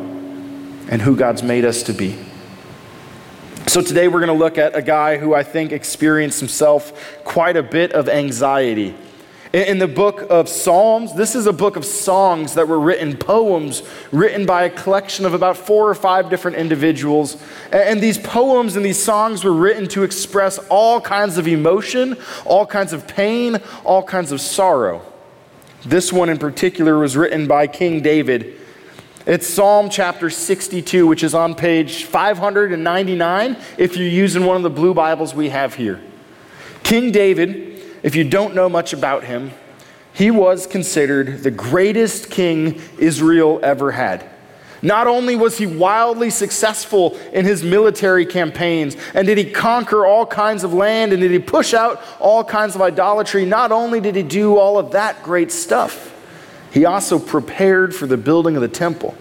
and 0.92 1.02
who 1.02 1.16
God's 1.16 1.42
made 1.42 1.64
us 1.64 1.82
to 1.84 1.92
be. 1.92 2.16
So, 3.66 3.80
today 3.80 4.06
we're 4.06 4.20
going 4.20 4.38
to 4.38 4.44
look 4.44 4.58
at 4.58 4.76
a 4.76 4.82
guy 4.82 5.16
who 5.16 5.34
I 5.34 5.42
think 5.42 5.72
experienced 5.72 6.38
himself 6.38 7.24
quite 7.24 7.56
a 7.56 7.64
bit 7.64 7.92
of 7.92 8.08
anxiety 8.08 8.94
in 9.52 9.78
the 9.78 9.88
book 9.88 10.26
of 10.30 10.48
Psalms, 10.48 11.14
this 11.14 11.34
is 11.34 11.46
a 11.46 11.52
book 11.52 11.76
of 11.76 11.84
songs 11.84 12.54
that 12.54 12.68
were 12.68 12.80
written, 12.80 13.18
poems 13.18 13.82
written 14.10 14.46
by 14.46 14.64
a 14.64 14.70
collection 14.70 15.26
of 15.26 15.34
about 15.34 15.58
four 15.58 15.90
or 15.90 15.94
five 15.94 16.30
different 16.30 16.56
individuals. 16.56 17.36
And 17.70 18.00
these 18.00 18.16
poems 18.16 18.76
and 18.76 18.84
these 18.84 19.02
songs 19.02 19.44
were 19.44 19.52
written 19.52 19.88
to 19.88 20.04
express 20.04 20.56
all 20.70 21.02
kinds 21.02 21.36
of 21.36 21.46
emotion, 21.46 22.16
all 22.46 22.64
kinds 22.64 22.94
of 22.94 23.06
pain, 23.06 23.60
all 23.84 24.02
kinds 24.02 24.32
of 24.32 24.40
sorrow. 24.40 25.02
This 25.84 26.12
one 26.14 26.30
in 26.30 26.38
particular 26.38 26.98
was 26.98 27.14
written 27.14 27.46
by 27.46 27.66
King 27.66 28.00
David. 28.00 28.58
It's 29.24 29.46
Psalm 29.46 29.88
chapter 29.88 30.30
62, 30.30 31.06
which 31.06 31.22
is 31.22 31.32
on 31.32 31.54
page 31.54 32.04
599 32.04 33.56
if 33.78 33.96
you're 33.96 34.08
using 34.08 34.44
one 34.44 34.56
of 34.56 34.64
the 34.64 34.70
blue 34.70 34.94
Bibles 34.94 35.32
we 35.32 35.50
have 35.50 35.74
here. 35.74 36.00
King 36.82 37.12
David 37.12 37.72
if 38.02 38.16
you 38.16 38.24
don't 38.24 38.54
know 38.54 38.68
much 38.68 38.92
about 38.92 39.22
him, 39.22 39.52
he 40.12 40.32
was 40.32 40.66
considered 40.66 41.44
the 41.44 41.52
greatest 41.52 42.30
king 42.30 42.80
Israel 42.98 43.60
ever 43.62 43.92
had. 43.92 44.28
Not 44.82 45.06
only 45.06 45.36
was 45.36 45.56
he 45.56 45.66
wildly 45.66 46.28
successful 46.30 47.16
in 47.32 47.44
his 47.44 47.62
military 47.62 48.26
campaigns, 48.26 48.96
and 49.14 49.28
did 49.28 49.38
he 49.38 49.48
conquer 49.48 50.04
all 50.04 50.26
kinds 50.26 50.64
of 50.64 50.74
land, 50.74 51.12
and 51.12 51.22
did 51.22 51.30
he 51.30 51.38
push 51.38 51.72
out 51.72 52.02
all 52.18 52.42
kinds 52.42 52.74
of 52.74 52.82
idolatry, 52.82 53.44
not 53.44 53.70
only 53.70 54.00
did 54.00 54.16
he 54.16 54.24
do 54.24 54.58
all 54.58 54.78
of 54.78 54.90
that 54.90 55.22
great 55.22 55.52
stuff, 55.52 56.11
he 56.72 56.84
also 56.84 57.18
prepared 57.18 57.94
for 57.94 58.06
the 58.06 58.16
building 58.16 58.56
of 58.56 58.62
the 58.62 58.68
temple. 58.68 59.16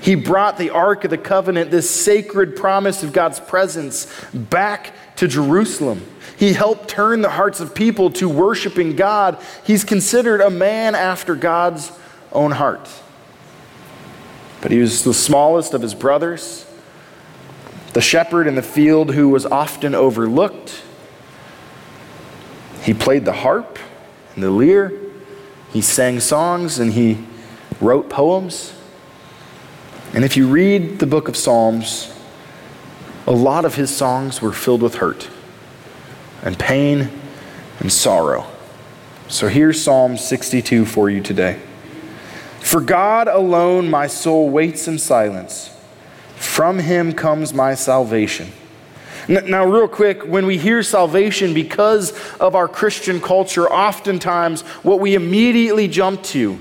He 0.00 0.14
brought 0.14 0.58
the 0.58 0.70
Ark 0.70 1.04
of 1.04 1.10
the 1.10 1.18
Covenant, 1.18 1.70
this 1.70 1.88
sacred 1.88 2.56
promise 2.56 3.02
of 3.02 3.12
God's 3.12 3.38
presence, 3.38 4.12
back 4.32 4.92
to 5.16 5.28
Jerusalem. 5.28 6.04
He 6.36 6.54
helped 6.54 6.88
turn 6.88 7.20
the 7.20 7.30
hearts 7.30 7.60
of 7.60 7.74
people 7.74 8.10
to 8.12 8.28
worshiping 8.28 8.96
God. 8.96 9.38
He's 9.62 9.84
considered 9.84 10.40
a 10.40 10.50
man 10.50 10.94
after 10.94 11.34
God's 11.34 11.92
own 12.32 12.50
heart. 12.50 12.88
But 14.62 14.70
he 14.72 14.78
was 14.78 15.04
the 15.04 15.14
smallest 15.14 15.74
of 15.74 15.82
his 15.82 15.94
brothers, 15.94 16.66
the 17.92 18.00
shepherd 18.00 18.46
in 18.46 18.54
the 18.54 18.62
field 18.62 19.14
who 19.14 19.28
was 19.28 19.46
often 19.46 19.94
overlooked. 19.94 20.82
He 22.82 22.94
played 22.94 23.24
the 23.26 23.32
harp 23.32 23.78
and 24.34 24.42
the 24.42 24.50
lyre, 24.50 24.99
he 25.72 25.80
sang 25.80 26.20
songs, 26.20 26.78
and 26.78 26.92
he 26.92 27.18
wrote 27.80 28.10
poems. 28.10 28.72
And 30.12 30.24
if 30.24 30.36
you 30.36 30.48
read 30.48 30.98
the 30.98 31.06
book 31.06 31.28
of 31.28 31.36
Psalms, 31.36 32.12
a 33.26 33.32
lot 33.32 33.64
of 33.64 33.76
his 33.76 33.94
songs 33.94 34.42
were 34.42 34.52
filled 34.52 34.82
with 34.82 34.96
hurt 34.96 35.28
and 36.42 36.58
pain 36.58 37.10
and 37.78 37.92
sorrow. 37.92 38.46
So 39.28 39.46
here's 39.46 39.80
Psalm 39.80 40.16
62 40.16 40.84
for 40.84 41.08
you 41.08 41.22
today. 41.22 41.60
For 42.60 42.80
God 42.80 43.28
alone 43.28 43.88
my 43.88 44.08
soul 44.08 44.50
waits 44.50 44.88
in 44.88 44.98
silence. 44.98 45.70
From 46.36 46.80
him 46.80 47.12
comes 47.12 47.54
my 47.54 47.74
salvation. 47.74 48.52
Now, 49.28 49.66
real 49.66 49.88
quick, 49.88 50.22
when 50.22 50.46
we 50.46 50.58
hear 50.58 50.82
salvation, 50.82 51.54
because 51.54 52.12
of 52.38 52.54
our 52.54 52.68
Christian 52.68 53.20
culture, 53.20 53.70
oftentimes 53.70 54.62
what 54.82 55.00
we 55.00 55.14
immediately 55.14 55.88
jump 55.88 56.22
to 56.24 56.58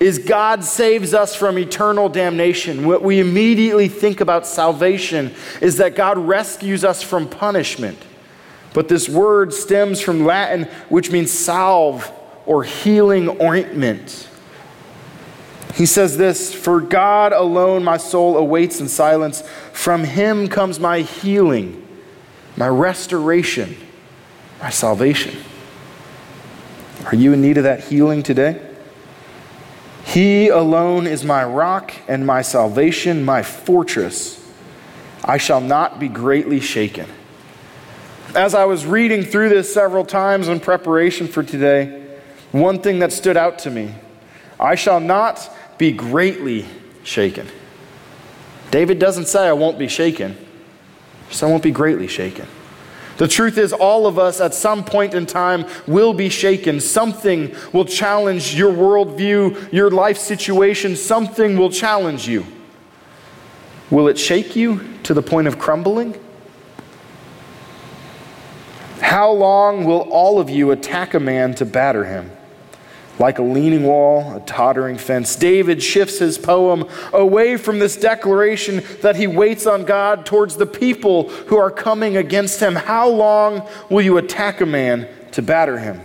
is 0.00 0.18
God 0.18 0.64
saves 0.64 1.12
us 1.12 1.34
from 1.34 1.58
eternal 1.58 2.08
damnation. 2.08 2.86
What 2.86 3.02
we 3.02 3.20
immediately 3.20 3.88
think 3.88 4.20
about 4.20 4.46
salvation 4.46 5.34
is 5.60 5.76
that 5.76 5.94
God 5.94 6.16
rescues 6.16 6.84
us 6.84 7.02
from 7.02 7.28
punishment. 7.28 7.98
But 8.72 8.88
this 8.88 9.08
word 9.08 9.52
stems 9.52 10.00
from 10.00 10.24
Latin, 10.24 10.64
which 10.88 11.10
means 11.10 11.30
salve 11.30 12.10
or 12.46 12.64
healing 12.64 13.40
ointment. 13.42 14.28
He 15.74 15.86
says 15.86 16.16
this 16.16 16.52
For 16.54 16.80
God 16.80 17.32
alone 17.32 17.84
my 17.84 17.96
soul 17.96 18.36
awaits 18.36 18.80
in 18.80 18.88
silence. 18.88 19.42
From 19.72 20.04
him 20.04 20.48
comes 20.48 20.80
my 20.80 21.00
healing, 21.00 21.86
my 22.56 22.68
restoration, 22.68 23.76
my 24.60 24.70
salvation. 24.70 25.36
Are 27.06 27.14
you 27.14 27.32
in 27.32 27.40
need 27.40 27.56
of 27.56 27.64
that 27.64 27.84
healing 27.84 28.22
today? 28.22 28.60
He 30.04 30.48
alone 30.48 31.06
is 31.06 31.24
my 31.24 31.44
rock 31.44 31.94
and 32.08 32.26
my 32.26 32.42
salvation, 32.42 33.24
my 33.24 33.42
fortress. 33.42 34.44
I 35.24 35.38
shall 35.38 35.60
not 35.60 35.98
be 35.98 36.08
greatly 36.08 36.60
shaken. 36.60 37.06
As 38.34 38.54
I 38.54 38.64
was 38.64 38.86
reading 38.86 39.22
through 39.22 39.48
this 39.48 39.72
several 39.72 40.04
times 40.04 40.48
in 40.48 40.60
preparation 40.60 41.26
for 41.26 41.42
today, 41.42 42.06
one 42.52 42.80
thing 42.80 43.00
that 43.00 43.12
stood 43.12 43.36
out 43.36 43.60
to 43.60 43.70
me 43.70 43.94
I 44.58 44.74
shall 44.74 45.00
not 45.00 45.48
be 45.78 45.92
greatly 45.92 46.66
shaken. 47.02 47.48
David 48.70 48.98
doesn't 48.98 49.26
say, 49.26 49.48
I 49.48 49.52
won't 49.52 49.78
be 49.78 49.88
shaken. 49.88 50.36
Says, 51.30 51.42
I 51.44 51.46
won't 51.46 51.62
be 51.62 51.70
greatly 51.70 52.06
shaken. 52.06 52.46
The 53.16 53.28
truth 53.28 53.58
is, 53.58 53.72
all 53.72 54.06
of 54.06 54.18
us 54.18 54.40
at 54.40 54.54
some 54.54 54.82
point 54.84 55.14
in 55.14 55.26
time 55.26 55.66
will 55.86 56.14
be 56.14 56.30
shaken. 56.30 56.80
Something 56.80 57.54
will 57.72 57.84
challenge 57.84 58.54
your 58.54 58.72
worldview, 58.72 59.72
your 59.72 59.90
life 59.90 60.16
situation. 60.16 60.96
Something 60.96 61.58
will 61.58 61.70
challenge 61.70 62.26
you. 62.26 62.46
Will 63.90 64.08
it 64.08 64.18
shake 64.18 64.56
you 64.56 64.88
to 65.02 65.12
the 65.12 65.20
point 65.20 65.48
of 65.48 65.58
crumbling? 65.58 66.18
How 69.00 69.30
long 69.32 69.84
will 69.84 70.08
all 70.10 70.40
of 70.40 70.48
you 70.48 70.70
attack 70.70 71.14
a 71.14 71.20
man 71.20 71.54
to 71.56 71.64
batter 71.64 72.04
him? 72.04 72.30
Like 73.20 73.38
a 73.38 73.42
leaning 73.42 73.84
wall, 73.84 74.34
a 74.34 74.40
tottering 74.40 74.96
fence. 74.96 75.36
David 75.36 75.82
shifts 75.82 76.18
his 76.18 76.38
poem 76.38 76.88
away 77.12 77.58
from 77.58 77.78
this 77.78 77.94
declaration 77.98 78.82
that 79.02 79.14
he 79.14 79.26
waits 79.26 79.66
on 79.66 79.84
God 79.84 80.24
towards 80.24 80.56
the 80.56 80.64
people 80.64 81.28
who 81.28 81.58
are 81.58 81.70
coming 81.70 82.16
against 82.16 82.60
him. 82.60 82.74
How 82.74 83.10
long 83.10 83.68
will 83.90 84.00
you 84.00 84.16
attack 84.16 84.62
a 84.62 84.66
man 84.66 85.06
to 85.32 85.42
batter 85.42 85.78
him? 85.78 86.00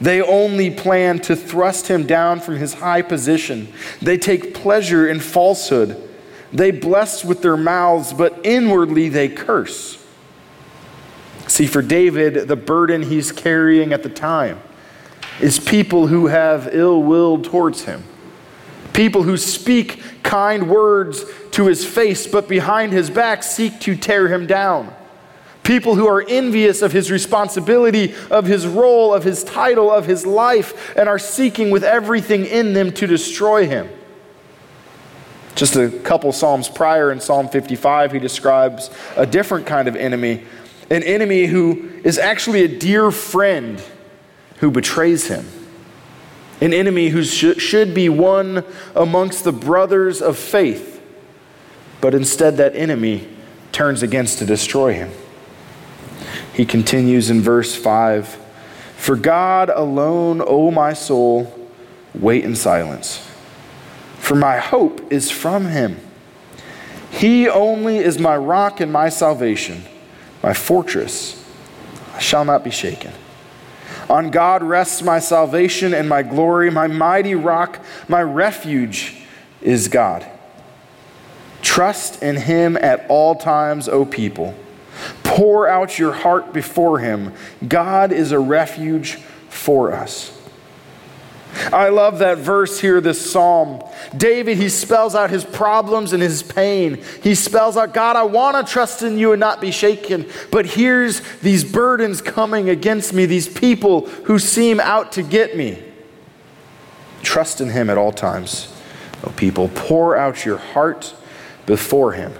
They 0.00 0.20
only 0.20 0.72
plan 0.72 1.20
to 1.20 1.36
thrust 1.36 1.86
him 1.86 2.04
down 2.04 2.40
from 2.40 2.56
his 2.56 2.74
high 2.74 3.02
position. 3.02 3.72
They 4.02 4.18
take 4.18 4.54
pleasure 4.54 5.06
in 5.06 5.20
falsehood. 5.20 5.96
They 6.52 6.72
bless 6.72 7.24
with 7.24 7.42
their 7.42 7.56
mouths, 7.56 8.12
but 8.12 8.40
inwardly 8.42 9.08
they 9.08 9.28
curse. 9.28 10.04
See, 11.46 11.68
for 11.68 11.80
David, 11.80 12.48
the 12.48 12.56
burden 12.56 13.02
he's 13.02 13.30
carrying 13.30 13.92
at 13.92 14.02
the 14.02 14.08
time 14.08 14.60
is 15.40 15.58
people 15.58 16.06
who 16.06 16.26
have 16.26 16.68
ill 16.72 17.02
will 17.02 17.42
towards 17.42 17.84
him, 17.84 18.04
people 18.92 19.22
who 19.22 19.36
speak 19.36 20.02
kind 20.22 20.68
words 20.68 21.24
to 21.52 21.66
his 21.66 21.84
face, 21.84 22.26
but 22.26 22.48
behind 22.48 22.92
his 22.92 23.10
back 23.10 23.42
seek 23.42 23.78
to 23.80 23.96
tear 23.96 24.28
him 24.28 24.46
down. 24.46 24.94
People 25.62 25.94
who 25.94 26.06
are 26.06 26.22
envious 26.28 26.82
of 26.82 26.92
his 26.92 27.10
responsibility, 27.10 28.14
of 28.30 28.44
his 28.44 28.66
role, 28.66 29.14
of 29.14 29.24
his 29.24 29.42
title, 29.42 29.90
of 29.90 30.04
his 30.04 30.26
life, 30.26 30.94
and 30.96 31.08
are 31.08 31.18
seeking 31.18 31.70
with 31.70 31.82
everything 31.82 32.44
in 32.44 32.74
them 32.74 32.92
to 32.92 33.06
destroy 33.06 33.66
him. 33.66 33.88
Just 35.54 35.76
a 35.76 35.88
couple 35.88 36.32
Psalms 36.32 36.68
prior 36.68 37.12
in 37.12 37.20
Psalm 37.20 37.48
55, 37.48 38.12
he 38.12 38.18
describes 38.18 38.90
a 39.16 39.24
different 39.24 39.66
kind 39.66 39.88
of 39.88 39.96
enemy 39.96 40.44
an 40.90 41.02
enemy 41.02 41.46
who 41.46 41.90
is 42.04 42.18
actually 42.18 42.62
a 42.62 42.68
dear 42.68 43.10
friend 43.10 43.82
who 44.58 44.70
betrays 44.70 45.28
him, 45.28 45.46
an 46.60 46.72
enemy 46.72 47.08
who 47.08 47.24
sh- 47.24 47.60
should 47.60 47.94
be 47.94 48.08
one 48.08 48.64
amongst 48.94 49.44
the 49.44 49.52
brothers 49.52 50.22
of 50.22 50.38
faith, 50.38 51.02
but 52.00 52.14
instead 52.14 52.56
that 52.56 52.74
enemy 52.76 53.28
turns 53.72 54.02
against 54.02 54.38
to 54.38 54.46
destroy 54.46 54.92
him. 54.94 55.10
He 56.52 56.64
continues 56.64 57.30
in 57.30 57.40
verse 57.40 57.74
5 57.74 58.38
For 58.96 59.16
God 59.16 59.70
alone, 59.70 60.42
O 60.44 60.70
my 60.70 60.92
soul, 60.92 61.70
wait 62.14 62.44
in 62.44 62.54
silence, 62.54 63.28
for 64.18 64.34
my 64.34 64.58
hope 64.58 65.12
is 65.12 65.30
from 65.30 65.66
him. 65.66 66.00
He 67.10 67.48
only 67.48 67.98
is 67.98 68.18
my 68.18 68.36
rock 68.36 68.80
and 68.80 68.92
my 68.92 69.08
salvation 69.08 69.84
my 70.44 70.52
fortress. 70.52 71.42
I 72.14 72.18
shall 72.18 72.44
not 72.44 72.62
be 72.62 72.70
shaken. 72.70 73.12
On 74.08 74.30
God 74.30 74.62
rests 74.62 75.02
my 75.02 75.18
salvation 75.18 75.94
and 75.94 76.08
my 76.08 76.22
glory, 76.22 76.70
my 76.70 76.86
mighty 76.86 77.34
rock, 77.34 77.78
my 78.08 78.22
refuge 78.22 79.16
is 79.62 79.88
God. 79.88 80.26
Trust 81.62 82.22
in 82.22 82.36
him 82.36 82.76
at 82.76 83.06
all 83.08 83.34
times, 83.34 83.88
O 83.88 84.04
people. 84.04 84.54
Pour 85.22 85.66
out 85.66 85.98
your 85.98 86.12
heart 86.12 86.52
before 86.52 86.98
him. 86.98 87.32
God 87.66 88.12
is 88.12 88.32
a 88.32 88.38
refuge 88.38 89.16
for 89.48 89.92
us. 89.92 90.30
I 91.72 91.88
love 91.88 92.18
that 92.18 92.38
verse 92.38 92.80
here, 92.80 93.00
this 93.00 93.30
psalm. 93.30 93.82
David, 94.16 94.56
he 94.58 94.68
spells 94.68 95.14
out 95.14 95.30
his 95.30 95.44
problems 95.44 96.12
and 96.12 96.22
his 96.22 96.42
pain. 96.42 97.02
He 97.22 97.34
spells 97.34 97.76
out, 97.76 97.94
God, 97.94 98.16
I 98.16 98.24
want 98.24 98.66
to 98.66 98.72
trust 98.72 99.02
in 99.02 99.18
you 99.18 99.32
and 99.32 99.40
not 99.40 99.60
be 99.60 99.70
shaken. 99.70 100.28
But 100.50 100.66
here's 100.66 101.20
these 101.38 101.64
burdens 101.64 102.20
coming 102.20 102.68
against 102.68 103.12
me, 103.12 103.26
these 103.26 103.48
people 103.48 104.06
who 104.24 104.38
seem 104.38 104.80
out 104.80 105.12
to 105.12 105.22
get 105.22 105.56
me. 105.56 105.82
Trust 107.22 107.60
in 107.60 107.70
him 107.70 107.88
at 107.88 107.98
all 107.98 108.12
times, 108.12 108.72
O 109.24 109.30
people. 109.30 109.70
Pour 109.74 110.16
out 110.16 110.44
your 110.44 110.58
heart 110.58 111.14
before 111.66 112.12
him. 112.12 112.32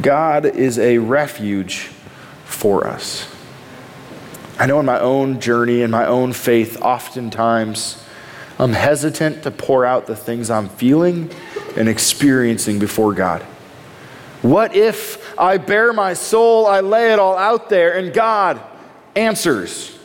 God 0.00 0.46
is 0.46 0.78
a 0.78 0.98
refuge 0.98 1.90
for 2.44 2.86
us. 2.86 3.26
I 4.58 4.66
know 4.66 4.80
in 4.80 4.86
my 4.86 5.00
own 5.00 5.40
journey, 5.40 5.82
in 5.82 5.90
my 5.90 6.06
own 6.06 6.32
faith, 6.32 6.80
oftentimes 6.82 8.04
I'm 8.58 8.72
hesitant 8.72 9.42
to 9.44 9.50
pour 9.50 9.84
out 9.84 10.06
the 10.06 10.14
things 10.14 10.50
I'm 10.50 10.68
feeling 10.68 11.30
and 11.76 11.88
experiencing 11.88 12.78
before 12.78 13.14
God. 13.14 13.42
What 14.42 14.74
if 14.74 15.38
I 15.38 15.56
bare 15.56 15.92
my 15.92 16.14
soul, 16.14 16.66
I 16.66 16.80
lay 16.80 17.12
it 17.12 17.18
all 17.18 17.36
out 17.36 17.68
there, 17.68 17.96
and 17.96 18.12
God 18.12 18.60
answers 19.16 19.98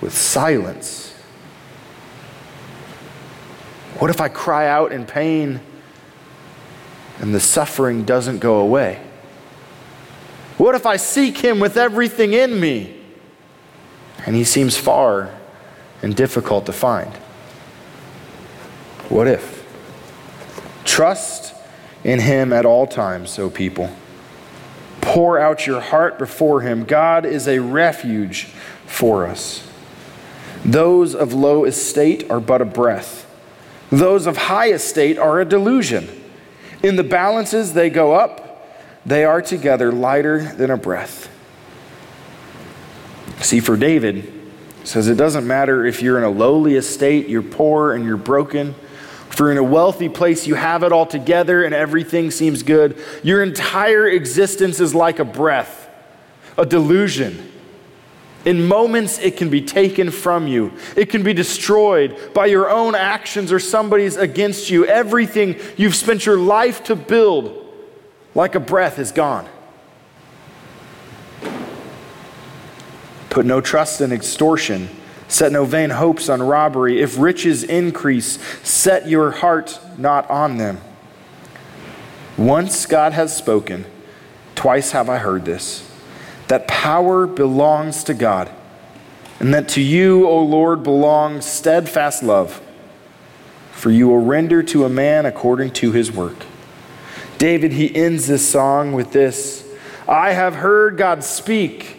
with 0.00 0.16
silence? 0.16 1.14
What 3.98 4.10
if 4.10 4.20
I 4.20 4.28
cry 4.28 4.68
out 4.68 4.92
in 4.92 5.04
pain 5.06 5.60
and 7.18 7.34
the 7.34 7.40
suffering 7.40 8.04
doesn't 8.04 8.38
go 8.38 8.60
away? 8.60 9.02
What 10.56 10.74
if 10.76 10.86
I 10.86 10.96
seek 10.96 11.38
Him 11.38 11.58
with 11.58 11.76
everything 11.76 12.32
in 12.32 12.60
me 12.60 12.97
and 14.28 14.36
He 14.36 14.44
seems 14.44 14.76
far 14.76 15.34
and 16.02 16.14
difficult 16.14 16.66
to 16.66 16.72
find? 16.74 17.10
What 19.08 19.26
if? 19.26 19.66
Trust 20.84 21.54
in 22.04 22.20
Him 22.20 22.52
at 22.52 22.66
all 22.66 22.86
times, 22.86 23.38
O 23.38 23.48
people. 23.48 23.90
Pour 25.00 25.38
out 25.38 25.66
your 25.66 25.80
heart 25.80 26.18
before 26.18 26.60
Him. 26.60 26.84
God 26.84 27.24
is 27.24 27.48
a 27.48 27.60
refuge 27.60 28.48
for 28.84 29.26
us. 29.26 29.66
Those 30.62 31.14
of 31.14 31.32
low 31.32 31.64
estate 31.64 32.30
are 32.30 32.38
but 32.38 32.60
a 32.60 32.66
breath, 32.66 33.24
those 33.88 34.26
of 34.26 34.36
high 34.36 34.72
estate 34.72 35.16
are 35.16 35.40
a 35.40 35.46
delusion. 35.46 36.06
In 36.82 36.96
the 36.96 37.02
balances 37.02 37.72
they 37.72 37.88
go 37.88 38.12
up, 38.12 38.68
they 39.06 39.24
are 39.24 39.40
together 39.40 39.90
lighter 39.90 40.52
than 40.52 40.70
a 40.70 40.76
breath. 40.76 41.30
See, 43.40 43.60
for 43.60 43.76
David, 43.76 44.32
says 44.84 45.08
it 45.08 45.16
doesn't 45.16 45.46
matter 45.46 45.84
if 45.84 46.02
you're 46.02 46.18
in 46.18 46.24
a 46.24 46.30
lowly 46.30 46.74
estate, 46.74 47.28
you're 47.28 47.42
poor 47.42 47.92
and 47.92 48.04
you're 48.04 48.16
broken. 48.16 48.74
If 49.30 49.38
you're 49.38 49.52
in 49.52 49.58
a 49.58 49.62
wealthy 49.62 50.08
place, 50.08 50.46
you 50.46 50.54
have 50.54 50.82
it 50.82 50.92
all 50.92 51.06
together 51.06 51.62
and 51.62 51.74
everything 51.74 52.30
seems 52.30 52.62
good. 52.62 52.98
Your 53.22 53.42
entire 53.42 54.08
existence 54.08 54.80
is 54.80 54.94
like 54.94 55.18
a 55.18 55.24
breath, 55.24 55.88
a 56.56 56.66
delusion. 56.66 57.52
In 58.44 58.66
moments, 58.66 59.18
it 59.18 59.36
can 59.36 59.50
be 59.50 59.60
taken 59.60 60.10
from 60.10 60.46
you. 60.46 60.72
It 60.96 61.10
can 61.10 61.22
be 61.22 61.34
destroyed 61.34 62.32
by 62.34 62.46
your 62.46 62.70
own 62.70 62.94
actions 62.94 63.52
or 63.52 63.58
somebody's 63.58 64.16
against 64.16 64.70
you. 64.70 64.86
Everything 64.86 65.56
you've 65.76 65.94
spent 65.94 66.24
your 66.24 66.38
life 66.38 66.84
to 66.84 66.96
build, 66.96 67.66
like 68.34 68.54
a 68.54 68.60
breath, 68.60 68.98
is 68.98 69.12
gone. 69.12 69.48
Put 73.30 73.46
no 73.46 73.60
trust 73.60 74.00
in 74.00 74.12
extortion. 74.12 74.88
Set 75.28 75.52
no 75.52 75.64
vain 75.64 75.90
hopes 75.90 76.28
on 76.28 76.42
robbery. 76.42 77.02
If 77.02 77.18
riches 77.18 77.62
increase, 77.62 78.38
set 78.66 79.08
your 79.08 79.30
heart 79.30 79.78
not 79.98 80.28
on 80.30 80.56
them. 80.56 80.80
Once 82.38 82.86
God 82.86 83.12
has 83.12 83.36
spoken, 83.36 83.84
twice 84.54 84.92
have 84.92 85.08
I 85.08 85.18
heard 85.18 85.44
this 85.44 85.84
that 86.46 86.66
power 86.66 87.26
belongs 87.26 88.02
to 88.04 88.14
God, 88.14 88.50
and 89.38 89.52
that 89.52 89.68
to 89.68 89.82
you, 89.82 90.26
O 90.26 90.42
Lord, 90.42 90.82
belongs 90.82 91.44
steadfast 91.44 92.22
love, 92.22 92.62
for 93.70 93.90
you 93.90 94.08
will 94.08 94.24
render 94.24 94.62
to 94.62 94.86
a 94.86 94.88
man 94.88 95.26
according 95.26 95.72
to 95.72 95.92
his 95.92 96.10
work. 96.10 96.46
David, 97.36 97.72
he 97.72 97.94
ends 97.94 98.26
this 98.26 98.50
song 98.50 98.92
with 98.92 99.12
this 99.12 99.64
I 100.08 100.32
have 100.32 100.54
heard 100.54 100.96
God 100.96 101.22
speak 101.22 101.97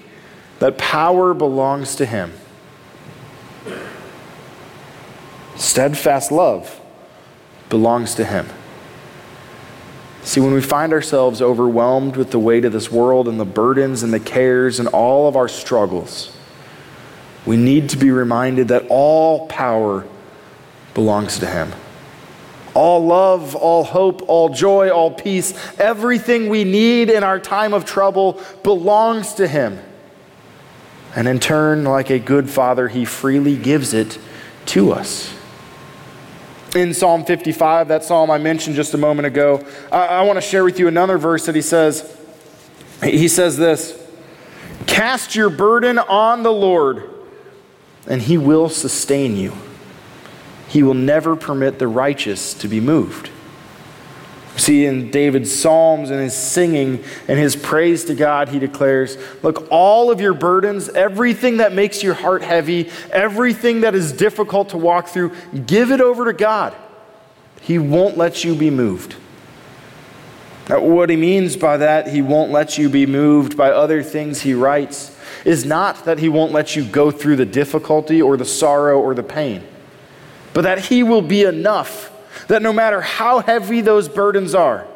that 0.60 0.78
power 0.78 1.34
belongs 1.34 1.95
to 1.95 2.06
him. 2.06 2.34
Steadfast 5.56 6.32
love 6.32 6.80
belongs 7.69 8.15
to 8.15 8.26
him. 8.26 8.48
See, 10.24 10.41
when 10.41 10.54
we 10.54 10.62
find 10.62 10.93
ourselves 10.93 11.41
overwhelmed 11.41 12.15
with 12.15 12.32
the 12.32 12.39
weight 12.39 12.65
of 12.65 12.74
this 12.74 12.91
world 12.91 13.28
and 13.28 13.39
the 13.39 13.45
burdens 13.45 14.04
and 14.04 14.13
the 14.13 14.19
cares 14.19 14.80
and 14.80 14.88
all 14.89 15.28
of 15.28 15.36
our 15.36 15.48
struggles, 15.48 16.36
we 17.45 17.58
need 17.58 17.89
to 17.89 17.98
be 17.98 18.12
reminded 18.12 18.67
that 18.67 18.86
all 18.89 19.48
power 19.48 20.06
belongs 20.93 21.39
to 21.39 21.48
Him. 21.48 21.72
All 22.74 23.06
love, 23.06 23.56
all 23.56 23.84
hope, 23.84 24.22
all 24.28 24.50
joy, 24.50 24.89
all 24.89 25.12
peace, 25.12 25.54
everything 25.80 26.50
we 26.50 26.63
need 26.63 27.10
in 27.10 27.24
our 27.24 27.39
time 27.39 27.74
of 27.74 27.86
trouble 27.86 28.41
belongs 28.63 29.34
to 29.36 29.48
Him. 29.48 29.80
And 31.15 31.28
in 31.28 31.39
turn, 31.39 31.84
like 31.84 32.10
a 32.10 32.19
good 32.19 32.50
father, 32.50 32.88
He 32.88 33.06
freely 33.06 33.58
gives 33.58 33.93
it 33.93 34.17
to 34.67 34.91
us 34.91 35.34
in 36.76 36.93
Psalm 36.93 37.26
55, 37.26 37.88
that 37.88 38.04
psalm 38.04 38.30
I 38.30 38.38
mentioned 38.38 38.76
just 38.76 38.93
a 38.93 38.98
moment 38.98 39.26
ago, 39.26 39.65
I, 39.91 40.06
I 40.06 40.22
want 40.22 40.38
to 40.38 40.41
share 40.41 40.63
with 40.63 40.80
you 40.80 40.88
another 40.88 41.17
verse 41.17 41.45
that 41.45 41.56
he 41.56 41.62
says. 41.62 42.15
He 43.04 43.28
says 43.28 43.58
this 43.58 44.00
Cast 44.86 45.36
your 45.36 45.50
burden 45.50 45.98
on 45.98 46.43
the 46.43 46.52
Lord, 46.52 47.10
and 48.08 48.22
he 48.22 48.38
will 48.38 48.69
sustain 48.69 49.36
you. 49.36 49.54
He 50.67 50.84
will 50.84 50.93
never 50.93 51.36
permit 51.36 51.80
the 51.80 51.88
righteous 51.88 52.54
to 52.56 52.67
be 52.67 52.80
moved. 52.80 53.30
See, 54.60 54.86
in 54.86 55.10
David's 55.10 55.58
Psalms 55.58 56.10
and 56.10 56.19
his 56.19 56.36
singing 56.36 57.02
and 57.30 57.39
his 57.39 57.56
praise 57.56 58.04
to 58.06 58.13
God, 58.13 58.50
he 58.50 58.60
declares, 58.60 59.17
Look, 59.41 59.69
all 59.72 60.12
of 60.12 60.19
your 60.19 60.34
burdens, 60.34 60.89
everything 60.89 61.58
that 61.58 61.72
makes 61.72 62.04
your 62.04 62.13
heart 62.13 62.41
heavy, 62.41 62.89
everything 63.10 63.82
that 63.82 63.95
is 63.95 64.12
difficult 64.12 64.69
to 64.69 64.78
walk 64.78 65.08
through, 65.08 65.32
give 65.65 65.91
it 65.91 66.02
over 66.02 66.26
to 66.26 66.34
God. 66.34 66.76
He 67.62 67.80
won't 67.80 68.17
let 68.17 68.43
you 68.43 68.54
be 68.54 68.69
moved. 68.69 69.15
Now, 70.67 70.82
what 70.82 71.10
he 71.10 71.15
means 71.15 71.56
by 71.56 71.78
that, 71.78 72.08
he 72.08 72.22
won't 72.22 72.52
let 72.52 72.78
you 72.78 72.89
be 72.89 73.06
moved 73.06 73.56
by 73.56 73.72
other 73.72 74.04
things 74.04 74.41
he 74.41 74.54
writes, 74.54 75.17
is 75.45 75.63
not 75.63 76.04
that 76.04 76.19
he 76.19 76.28
won't 76.28 76.52
let 76.52 76.76
you 76.76 76.84
go 76.84 77.12
through 77.12 77.38
the 77.38 77.45
difficulty 77.45 78.22
or 78.22 78.36
the 78.36 78.43
sorrow 78.43 79.00
or 79.00 79.13
the 79.13 79.24
pain, 79.24 79.63
but 80.54 80.63
that 80.63 80.80
he 80.80 81.02
will 81.02 81.22
be 81.22 81.43
enough 81.43 82.12
that 82.47 82.62
no 82.62 82.73
matter 82.73 83.02
how 83.02 83.39
heavy 83.39 83.82
those 83.82 84.08
burdens 84.10 84.56
are, 84.56 84.88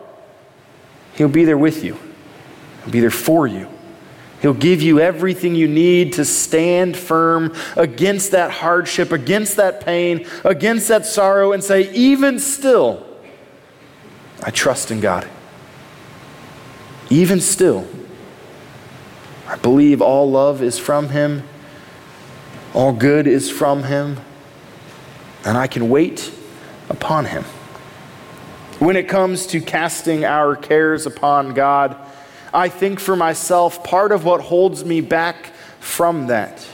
He'll 1.16 1.30
be 1.30 1.46
there 1.46 1.58
with 1.58 1.84
you, 1.84 1.98
He'll 2.84 2.92
be 2.92 3.00
there 3.00 3.12
for 3.12 3.48
you. 3.48 3.70
He'll 4.44 4.54
give 4.54 4.82
you 4.82 5.00
everything 5.00 5.56
you 5.56 5.70
need 5.70 6.14
to 6.14 6.26
stand 6.26 6.98
firm 6.98 7.56
against 7.78 8.32
that 8.32 8.52
hardship, 8.52 9.14
against 9.14 9.56
that 9.56 9.86
pain, 9.86 10.28
against 10.44 10.90
that 10.90 11.06
sorrow, 11.06 11.54
and 11.54 11.64
say, 11.64 11.90
even 11.94 12.40
still, 12.40 13.08
I 14.44 14.52
trust 14.52 14.92
in 14.92 15.00
God. 15.00 15.30
Even 17.10 17.40
still, 17.40 17.88
I 19.48 19.56
believe 19.56 20.02
all 20.02 20.30
love 20.30 20.62
is 20.62 20.78
from 20.78 21.08
Him, 21.08 21.44
all 22.74 22.92
good 22.92 23.28
is 23.28 23.50
from 23.50 23.84
Him, 23.84 24.20
and 25.46 25.58
I 25.58 25.68
can 25.68 25.90
wait 25.90 26.34
upon 26.94 27.26
him. 27.26 27.44
When 28.80 28.96
it 28.96 29.10
comes 29.10 29.48
to 29.48 29.60
casting 29.60 30.24
our 30.24 30.56
cares 30.56 31.06
upon 31.06 31.54
God, 31.54 31.98
I 32.54 32.70
think 32.70 33.00
for 33.00 33.16
myself, 33.16 33.84
part 33.84 34.12
of 34.12 34.24
what 34.24 34.42
holds 34.42 34.86
me 34.86 35.02
back 35.02 35.52
from 35.80 36.28
that 36.28 36.66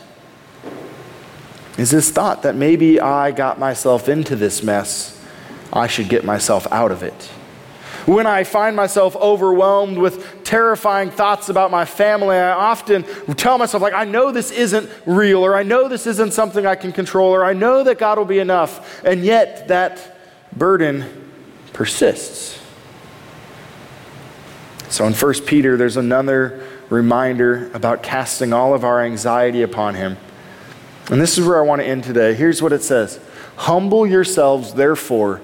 is 1.77 1.91
this 1.91 2.11
thought 2.11 2.43
that 2.43 2.55
maybe 2.55 2.99
I 2.99 3.31
got 3.31 3.57
myself 3.57 4.09
into 4.09 4.35
this 4.35 4.61
mess, 4.61 5.15
I 5.71 5.87
should 5.87 6.09
get 6.09 6.25
myself 6.25 6.67
out 6.71 6.91
of 6.91 7.03
it. 7.03 7.31
When 8.05 8.27
I 8.27 8.43
find 8.43 8.75
myself 8.75 9.15
overwhelmed 9.15 9.97
with 9.97 10.38
terrifying 10.49 11.11
thoughts 11.11 11.49
about 11.49 11.69
my 11.69 11.85
family, 11.85 12.35
I 12.35 12.53
often 12.53 13.03
tell 13.35 13.59
myself, 13.59 13.83
like, 13.83 13.93
I 13.93 14.03
know 14.03 14.31
this 14.31 14.49
isn't 14.49 14.89
real, 15.05 15.45
or 15.45 15.55
I 15.55 15.61
know 15.61 15.87
this 15.87 16.07
isn't 16.07 16.33
something 16.33 16.65
I 16.65 16.73
can 16.73 16.91
control, 16.91 17.29
or 17.29 17.45
I 17.45 17.53
know 17.53 17.83
that 17.83 17.99
God 17.99 18.17
will 18.17 18.25
be 18.25 18.39
enough. 18.39 19.03
And 19.05 19.23
yet, 19.23 19.67
that 19.67 20.17
burden 20.57 21.05
persists. 21.71 22.59
So 24.89 25.05
in 25.05 25.13
1 25.13 25.33
Peter, 25.45 25.77
there's 25.77 25.97
another 25.97 26.65
reminder 26.89 27.69
about 27.75 28.01
casting 28.01 28.51
all 28.51 28.73
of 28.73 28.83
our 28.83 29.03
anxiety 29.03 29.61
upon 29.61 29.93
Him. 29.93 30.17
And 31.11 31.21
this 31.21 31.37
is 31.37 31.45
where 31.45 31.59
I 31.59 31.61
want 31.61 31.81
to 31.81 31.87
end 31.87 32.05
today. 32.05 32.33
Here's 32.33 32.59
what 32.59 32.73
it 32.73 32.81
says 32.81 33.19
Humble 33.55 34.07
yourselves, 34.07 34.73
therefore, 34.73 35.41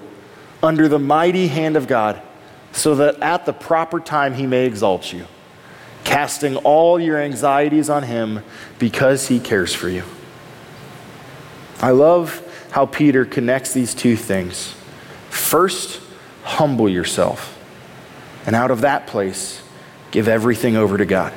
under 0.63 0.87
the 0.87 0.97
mighty 0.97 1.47
hand 1.47 1.77
of 1.77 1.85
God, 1.85 2.23
so 2.75 2.93
that 2.95 3.19
at 3.21 3.45
the 3.45 3.53
proper 3.53 3.99
time 3.99 4.33
He 4.33 4.45
may 4.45 4.65
exalt 4.65 5.11
you, 5.11 5.25
casting 6.03 6.57
all 6.57 6.99
your 6.99 7.17
anxieties 7.17 7.89
on 7.89 8.03
Him 8.03 8.43
because 8.77 9.27
He 9.27 9.39
cares 9.39 9.73
for 9.73 9.89
you. 9.89 10.03
I 11.81 11.91
love 11.91 12.41
how 12.71 12.85
Peter 12.85 13.25
connects 13.25 13.73
these 13.73 13.95
two 13.95 14.17
things. 14.17 14.75
First, 15.29 16.01
humble 16.43 16.89
yourself. 16.89 17.57
And 18.45 18.55
out 18.55 18.71
of 18.71 18.81
that 18.81 19.07
place, 19.07 19.61
give 20.11 20.27
everything 20.27 20.75
over 20.75 20.97
to 20.97 21.05
God. 21.05 21.33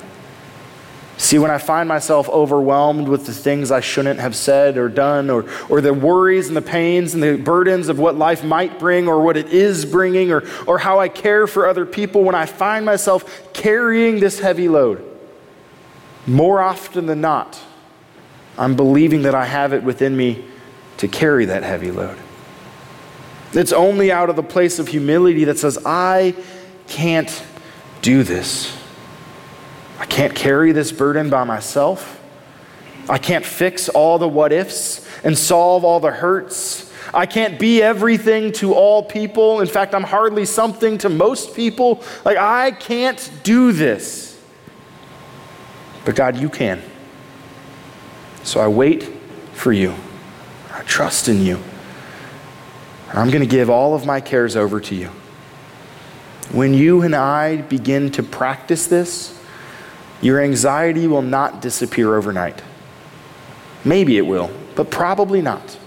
See, 1.18 1.36
when 1.36 1.50
I 1.50 1.58
find 1.58 1.88
myself 1.88 2.28
overwhelmed 2.28 3.08
with 3.08 3.26
the 3.26 3.34
things 3.34 3.72
I 3.72 3.80
shouldn't 3.80 4.20
have 4.20 4.36
said 4.36 4.78
or 4.78 4.88
done, 4.88 5.30
or, 5.30 5.46
or 5.68 5.80
the 5.80 5.92
worries 5.92 6.46
and 6.46 6.56
the 6.56 6.62
pains 6.62 7.12
and 7.12 7.20
the 7.20 7.36
burdens 7.36 7.88
of 7.88 7.98
what 7.98 8.16
life 8.16 8.44
might 8.44 8.78
bring 8.78 9.08
or 9.08 9.20
what 9.20 9.36
it 9.36 9.48
is 9.48 9.84
bringing, 9.84 10.30
or, 10.30 10.44
or 10.68 10.78
how 10.78 11.00
I 11.00 11.08
care 11.08 11.48
for 11.48 11.66
other 11.66 11.84
people, 11.84 12.22
when 12.22 12.36
I 12.36 12.46
find 12.46 12.86
myself 12.86 13.52
carrying 13.52 14.20
this 14.20 14.38
heavy 14.38 14.68
load, 14.68 15.04
more 16.24 16.60
often 16.60 17.06
than 17.06 17.20
not, 17.20 17.60
I'm 18.56 18.76
believing 18.76 19.22
that 19.22 19.34
I 19.34 19.44
have 19.44 19.72
it 19.72 19.82
within 19.82 20.16
me 20.16 20.44
to 20.98 21.08
carry 21.08 21.46
that 21.46 21.64
heavy 21.64 21.90
load. 21.90 22.16
It's 23.54 23.72
only 23.72 24.12
out 24.12 24.30
of 24.30 24.36
the 24.36 24.42
place 24.44 24.78
of 24.78 24.86
humility 24.86 25.44
that 25.44 25.58
says, 25.58 25.78
I 25.84 26.36
can't 26.86 27.44
do 28.02 28.22
this. 28.22 28.77
I 29.98 30.06
can't 30.06 30.34
carry 30.34 30.72
this 30.72 30.92
burden 30.92 31.28
by 31.28 31.44
myself. 31.44 32.20
I 33.08 33.18
can't 33.18 33.44
fix 33.44 33.88
all 33.88 34.18
the 34.18 34.28
what 34.28 34.52
ifs 34.52 35.06
and 35.24 35.36
solve 35.36 35.84
all 35.84 35.98
the 35.98 36.10
hurts. 36.10 36.92
I 37.12 37.26
can't 37.26 37.58
be 37.58 37.82
everything 37.82 38.52
to 38.52 38.74
all 38.74 39.02
people. 39.02 39.60
In 39.60 39.66
fact, 39.66 39.94
I'm 39.94 40.04
hardly 40.04 40.44
something 40.44 40.98
to 40.98 41.08
most 41.08 41.56
people. 41.56 42.02
Like, 42.24 42.36
I 42.36 42.70
can't 42.70 43.30
do 43.42 43.72
this. 43.72 44.38
But 46.04 46.14
God, 46.16 46.36
you 46.36 46.48
can. 46.48 46.82
So 48.42 48.60
I 48.60 48.68
wait 48.68 49.04
for 49.54 49.72
you. 49.72 49.94
I 50.72 50.82
trust 50.82 51.28
in 51.28 51.42
you. 51.42 51.58
I'm 53.12 53.30
going 53.30 53.42
to 53.42 53.48
give 53.48 53.70
all 53.70 53.94
of 53.94 54.04
my 54.04 54.20
cares 54.20 54.54
over 54.54 54.80
to 54.80 54.94
you. 54.94 55.08
When 56.52 56.74
you 56.74 57.02
and 57.02 57.14
I 57.14 57.62
begin 57.62 58.10
to 58.12 58.22
practice 58.22 58.86
this, 58.86 59.37
your 60.20 60.40
anxiety 60.42 61.06
will 61.06 61.22
not 61.22 61.62
disappear 61.62 62.14
overnight. 62.16 62.62
Maybe 63.84 64.18
it 64.18 64.26
will, 64.26 64.50
but 64.74 64.90
probably 64.90 65.40
not. 65.42 65.78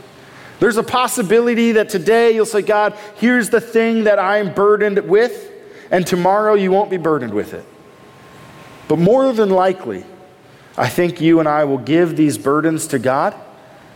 There's 0.59 0.77
a 0.77 0.83
possibility 0.83 1.73
that 1.73 1.89
today 1.89 2.31
you'll 2.31 2.45
say, 2.45 2.61
God, 2.61 2.97
here's 3.15 3.49
the 3.49 3.59
thing 3.59 4.03
that 4.05 4.19
I'm 4.19 4.53
burdened 4.53 4.99
with, 4.99 5.51
and 5.89 6.05
tomorrow 6.05 6.53
you 6.53 6.71
won't 6.71 6.89
be 6.89 6.97
burdened 6.97 7.33
with 7.33 7.53
it. 7.53 7.65
But 8.87 8.99
more 8.99 9.33
than 9.33 9.49
likely, 9.49 10.05
I 10.77 10.87
think 10.87 11.19
you 11.19 11.39
and 11.39 11.49
I 11.49 11.63
will 11.63 11.77
give 11.77 12.15
these 12.15 12.37
burdens 12.37 12.87
to 12.87 12.99
God. 12.99 13.35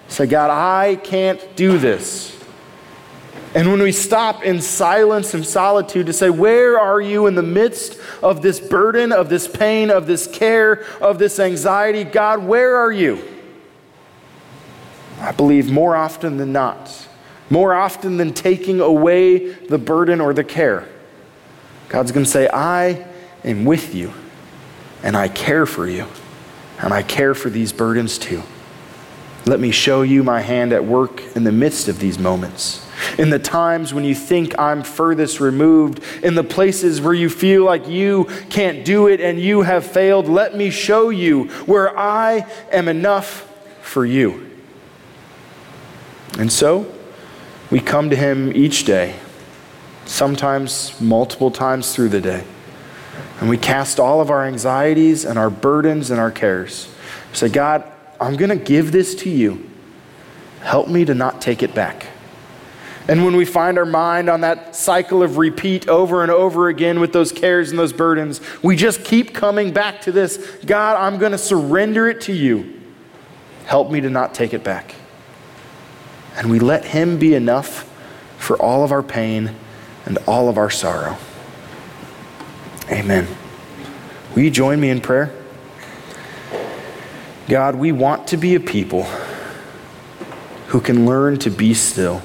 Say, 0.08 0.26
God, 0.28 0.50
I 0.50 0.95
can't 0.98 1.56
do 1.56 1.78
this. 1.78 2.35
And 3.56 3.72
when 3.72 3.82
we 3.82 3.94
stop 3.94 4.44
in 4.44 4.62
silence 4.62 5.34
and 5.34 5.46
solitude 5.46 6.08
to 6.08 6.13
say, 6.13 6.30
Where 6.30 6.78
are 6.78 7.00
you 7.00 7.26
in 7.26 7.36
the 7.36 7.41
midst 7.41 7.98
of 8.22 8.41
this 8.41 8.60
burden, 8.60 9.13
of 9.13 9.30
this 9.30 9.48
pain, 9.48 9.89
of 9.89 10.08
this 10.08 10.28
care, 10.28 10.84
of 11.00 11.20
this 11.20 11.39
anxiety? 11.39 12.04
God, 12.04 12.44
where 12.44 12.76
are 12.76 12.91
you? 12.91 13.24
I 15.22 15.32
believe 15.32 15.72
more 15.72 15.96
often 15.96 16.36
than 16.36 16.52
not, 16.52 17.08
more 17.50 17.74
often 17.74 18.18
than 18.18 18.34
taking 18.34 18.82
away 18.82 19.54
the 19.54 19.78
burden 19.78 20.20
or 20.20 20.34
the 20.34 20.44
care, 20.44 20.89
God's 21.88 22.12
going 22.12 22.26
to 22.26 22.30
say, 22.30 22.50
I 22.50 23.08
am 23.46 23.63
with 23.63 23.96
you, 23.96 24.12
and 25.02 25.15
I 25.15 25.30
care 25.30 25.65
for 25.65 25.88
you, 25.88 26.08
and 26.80 26.94
I 26.94 27.04
care 27.04 27.34
for 27.34 27.50
these 27.50 27.72
burdens 27.72 28.18
too. 28.18 28.44
Let 29.46 29.60
me 29.60 29.72
show 29.72 30.02
you 30.02 30.24
my 30.24 30.42
hand 30.42 30.74
at 30.74 30.84
work 30.84 31.22
in 31.36 31.44
the 31.44 31.52
midst 31.52 31.88
of 31.88 32.00
these 32.00 32.18
moments 32.18 32.86
in 33.18 33.30
the 33.30 33.40
times 33.40 33.94
when 33.94 34.04
you 34.04 34.16
think 34.16 34.58
I'm 34.60 34.84
furthest 34.84 35.40
removed, 35.40 36.02
in 36.24 36.36
the 36.36 36.44
places 36.44 37.02
where 37.02 37.14
you 37.14 37.30
feel 37.30 37.64
like 37.64 37.88
you 37.88 38.26
can't 38.50 38.86
do 38.86 39.08
it 39.08 39.22
and 39.22 39.40
you 39.40 39.62
have 39.62 39.86
failed, 39.86 40.28
let 40.28 40.56
me 40.56 40.70
show 40.70 41.10
you 41.10 41.46
where 41.66 41.98
I 41.98 42.46
am 42.72 42.88
enough 42.88 43.52
for 43.82 44.06
you. 44.06 44.50
And 46.38 46.52
so, 46.52 46.92
we 47.72 47.80
come 47.80 48.10
to 48.10 48.16
Him 48.16 48.56
each 48.56 48.84
day, 48.84 49.16
sometimes 50.06 51.00
multiple 51.00 51.52
times 51.52 51.94
through 51.94 52.10
the 52.10 52.22
day, 52.22 52.44
and 53.40 53.50
we 53.50 53.58
cast 53.58 54.00
all 54.00 54.22
of 54.22 54.30
our 54.30 54.46
anxieties 54.46 55.26
and 55.26 55.40
our 55.40 55.50
burdens 55.50 56.12
and 56.12 56.20
our 56.20 56.32
cares. 56.32 56.94
say, 57.32 57.50
God, 57.50 57.84
I'm 58.19 58.36
going 58.36 58.49
to 58.49 58.63
give 58.63 58.91
this 58.91 59.15
to 59.15 59.30
you. 59.30 59.69
Help 60.62 60.88
me 60.88 61.06
to 61.06 61.13
not 61.13 61.41
take 61.41 61.62
it 61.62 61.75
back. 61.75 62.08
And 63.08 63.23
when 63.23 63.36
we 63.36 63.45
find 63.45 63.78
our 63.78 63.86
mind 63.86 64.30
on 64.30 64.41
that 64.41 64.75
cycle 64.75 65.21
of 65.21 65.38
repeat 65.38 65.88
over 65.88 66.23
and 66.23 66.32
over 66.32 66.69
again 66.69 66.99
with 66.99 67.13
those 67.13 67.32
cares 67.32 67.69
and 67.69 67.78
those 67.78 67.93
burdens, 67.93 68.41
we 68.63 68.75
just 68.75 69.04
keep 69.04 69.34
coming 69.34 69.71
back 69.71 70.01
to 70.01 70.12
this 70.12 70.38
God, 70.65 70.97
I'm 70.97 71.19
going 71.19 71.32
to 71.32 71.38
surrender 71.38 72.08
it 72.08 72.21
to 72.21 72.34
you. 72.34 72.82
Help 73.65 73.91
me 73.91 74.01
to 74.01 74.10
not 74.10 74.34
take 74.34 74.54
it 74.54 74.63
back. 74.63 74.95
And 76.36 76.49
we 76.49 76.60
let 76.60 76.86
Him 76.86 77.19
be 77.19 77.36
enough 77.36 77.91
for 78.38 78.58
all 78.58 78.84
of 78.84 78.91
our 78.91 79.04
pain 79.04 79.56
and 80.06 80.17
all 80.28 80.49
of 80.49 80.58
our 80.58 80.69
sorrow. 80.69 81.17
Amen. 82.91 83.28
Will 84.36 84.43
you 84.43 84.51
join 84.51 84.80
me 84.80 84.89
in 84.89 84.99
prayer? 84.99 85.32
God, 87.48 87.76
we 87.76 87.92
want 87.92 88.28
to 88.30 88.38
be 88.38 88.56
a 88.56 88.60
people 88.60 89.04
who 90.68 90.82
can 90.82 91.06
learn 91.06 91.38
to 91.40 91.50
be 91.50 91.74
still 91.74 92.22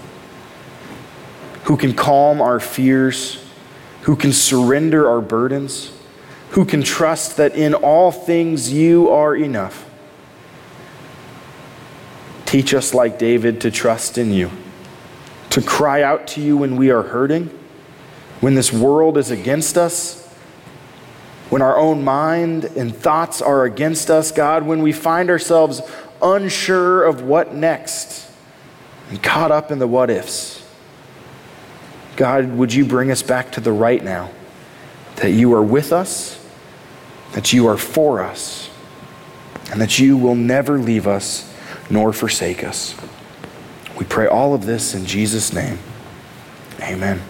who 1.70 1.76
can 1.76 1.94
calm 1.94 2.40
our 2.40 2.58
fears, 2.58 3.44
who 4.02 4.16
can 4.16 4.32
surrender 4.32 5.08
our 5.08 5.20
burdens, 5.20 5.92
who 6.50 6.64
can 6.64 6.82
trust 6.82 7.36
that 7.36 7.54
in 7.54 7.74
all 7.74 8.10
things 8.10 8.72
you 8.72 9.08
are 9.08 9.36
enough. 9.36 9.88
Teach 12.44 12.74
us, 12.74 12.92
like 12.92 13.20
David, 13.20 13.60
to 13.60 13.70
trust 13.70 14.18
in 14.18 14.32
you, 14.32 14.50
to 15.50 15.62
cry 15.62 16.02
out 16.02 16.26
to 16.26 16.40
you 16.40 16.56
when 16.56 16.74
we 16.74 16.90
are 16.90 17.02
hurting, 17.02 17.56
when 18.40 18.56
this 18.56 18.72
world 18.72 19.16
is 19.16 19.30
against 19.30 19.78
us, 19.78 20.19
when 21.50 21.62
our 21.62 21.76
own 21.76 22.02
mind 22.02 22.64
and 22.64 22.94
thoughts 22.94 23.42
are 23.42 23.64
against 23.64 24.08
us, 24.08 24.32
God, 24.32 24.64
when 24.64 24.82
we 24.82 24.92
find 24.92 25.28
ourselves 25.28 25.82
unsure 26.22 27.04
of 27.04 27.22
what 27.22 27.54
next 27.54 28.30
and 29.08 29.22
caught 29.22 29.50
up 29.50 29.70
in 29.70 29.78
the 29.78 29.86
what 29.86 30.10
ifs. 30.10 30.64
God, 32.16 32.52
would 32.52 32.72
you 32.72 32.84
bring 32.84 33.10
us 33.10 33.22
back 33.22 33.52
to 33.52 33.60
the 33.60 33.72
right 33.72 34.02
now? 34.02 34.30
That 35.16 35.32
you 35.32 35.52
are 35.54 35.62
with 35.62 35.92
us, 35.92 36.44
that 37.32 37.52
you 37.52 37.66
are 37.66 37.76
for 37.76 38.22
us, 38.22 38.70
and 39.72 39.80
that 39.80 39.98
you 39.98 40.16
will 40.16 40.34
never 40.34 40.78
leave 40.78 41.06
us 41.06 41.52
nor 41.88 42.12
forsake 42.12 42.62
us. 42.62 42.94
We 43.98 44.06
pray 44.06 44.26
all 44.26 44.54
of 44.54 44.66
this 44.66 44.94
in 44.94 45.04
Jesus' 45.04 45.52
name. 45.52 45.78
Amen. 46.80 47.20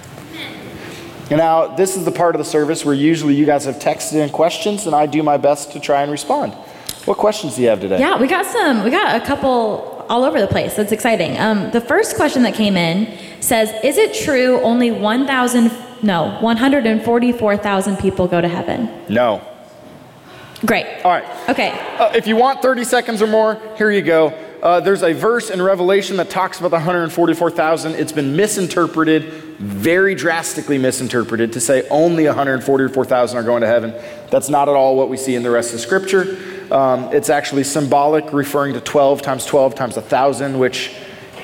Now, 1.30 1.68
this 1.68 1.96
is 1.96 2.04
the 2.04 2.10
part 2.10 2.34
of 2.34 2.38
the 2.38 2.44
service 2.44 2.84
where 2.84 2.94
usually 2.94 3.34
you 3.34 3.46
guys 3.46 3.64
have 3.64 3.76
texted 3.76 4.14
in 4.14 4.30
questions, 4.30 4.86
and 4.86 4.94
I 4.94 5.06
do 5.06 5.22
my 5.22 5.36
best 5.36 5.72
to 5.72 5.80
try 5.80 6.02
and 6.02 6.10
respond. 6.10 6.52
What 7.04 7.18
questions 7.18 7.56
do 7.56 7.62
you 7.62 7.68
have 7.68 7.80
today? 7.80 7.98
Yeah, 7.98 8.20
we 8.20 8.26
got 8.26 8.46
some. 8.46 8.84
We 8.84 8.90
got 8.90 9.20
a 9.20 9.24
couple 9.24 10.04
all 10.08 10.24
over 10.24 10.40
the 10.40 10.48
place. 10.48 10.74
That's 10.74 10.92
exciting. 10.92 11.38
Um, 11.38 11.70
the 11.70 11.80
first 11.80 12.16
question 12.16 12.42
that 12.42 12.54
came 12.54 12.76
in 12.76 13.16
says, 13.40 13.72
"Is 13.84 13.96
it 13.96 14.12
true 14.12 14.60
only 14.60 14.90
1,000? 14.90 15.70
No, 16.02 16.36
144,000 16.40 17.96
people 17.98 18.26
go 18.26 18.40
to 18.40 18.48
heaven?" 18.48 18.90
No. 19.08 19.40
Great. 20.66 20.86
All 21.04 21.12
right. 21.12 21.24
Okay. 21.48 21.70
Uh, 21.98 22.12
if 22.14 22.26
you 22.26 22.36
want 22.36 22.60
30 22.60 22.84
seconds 22.84 23.22
or 23.22 23.26
more, 23.26 23.58
here 23.78 23.90
you 23.90 24.02
go. 24.02 24.34
Uh, 24.62 24.78
there's 24.80 25.02
a 25.02 25.14
verse 25.14 25.48
in 25.48 25.62
Revelation 25.62 26.18
that 26.18 26.28
talks 26.28 26.58
about 26.58 26.70
the 26.70 26.76
144,000. 26.76 27.94
It's 27.94 28.12
been 28.12 28.36
misinterpreted, 28.36 29.49
very 29.60 30.14
drastically 30.14 30.78
misinterpreted, 30.78 31.52
to 31.52 31.60
say 31.60 31.86
only 31.90 32.26
144,000 32.26 33.36
are 33.36 33.42
going 33.42 33.60
to 33.60 33.66
heaven. 33.66 33.94
That's 34.30 34.48
not 34.48 34.70
at 34.70 34.74
all 34.74 34.96
what 34.96 35.10
we 35.10 35.18
see 35.18 35.34
in 35.34 35.42
the 35.42 35.50
rest 35.50 35.74
of 35.74 35.80
Scripture. 35.80 36.38
Um, 36.72 37.12
it's 37.12 37.28
actually 37.28 37.64
symbolic, 37.64 38.32
referring 38.32 38.72
to 38.72 38.80
12 38.80 39.20
times 39.20 39.44
12 39.44 39.74
times 39.74 39.96
1,000, 39.96 40.58
which 40.58 40.94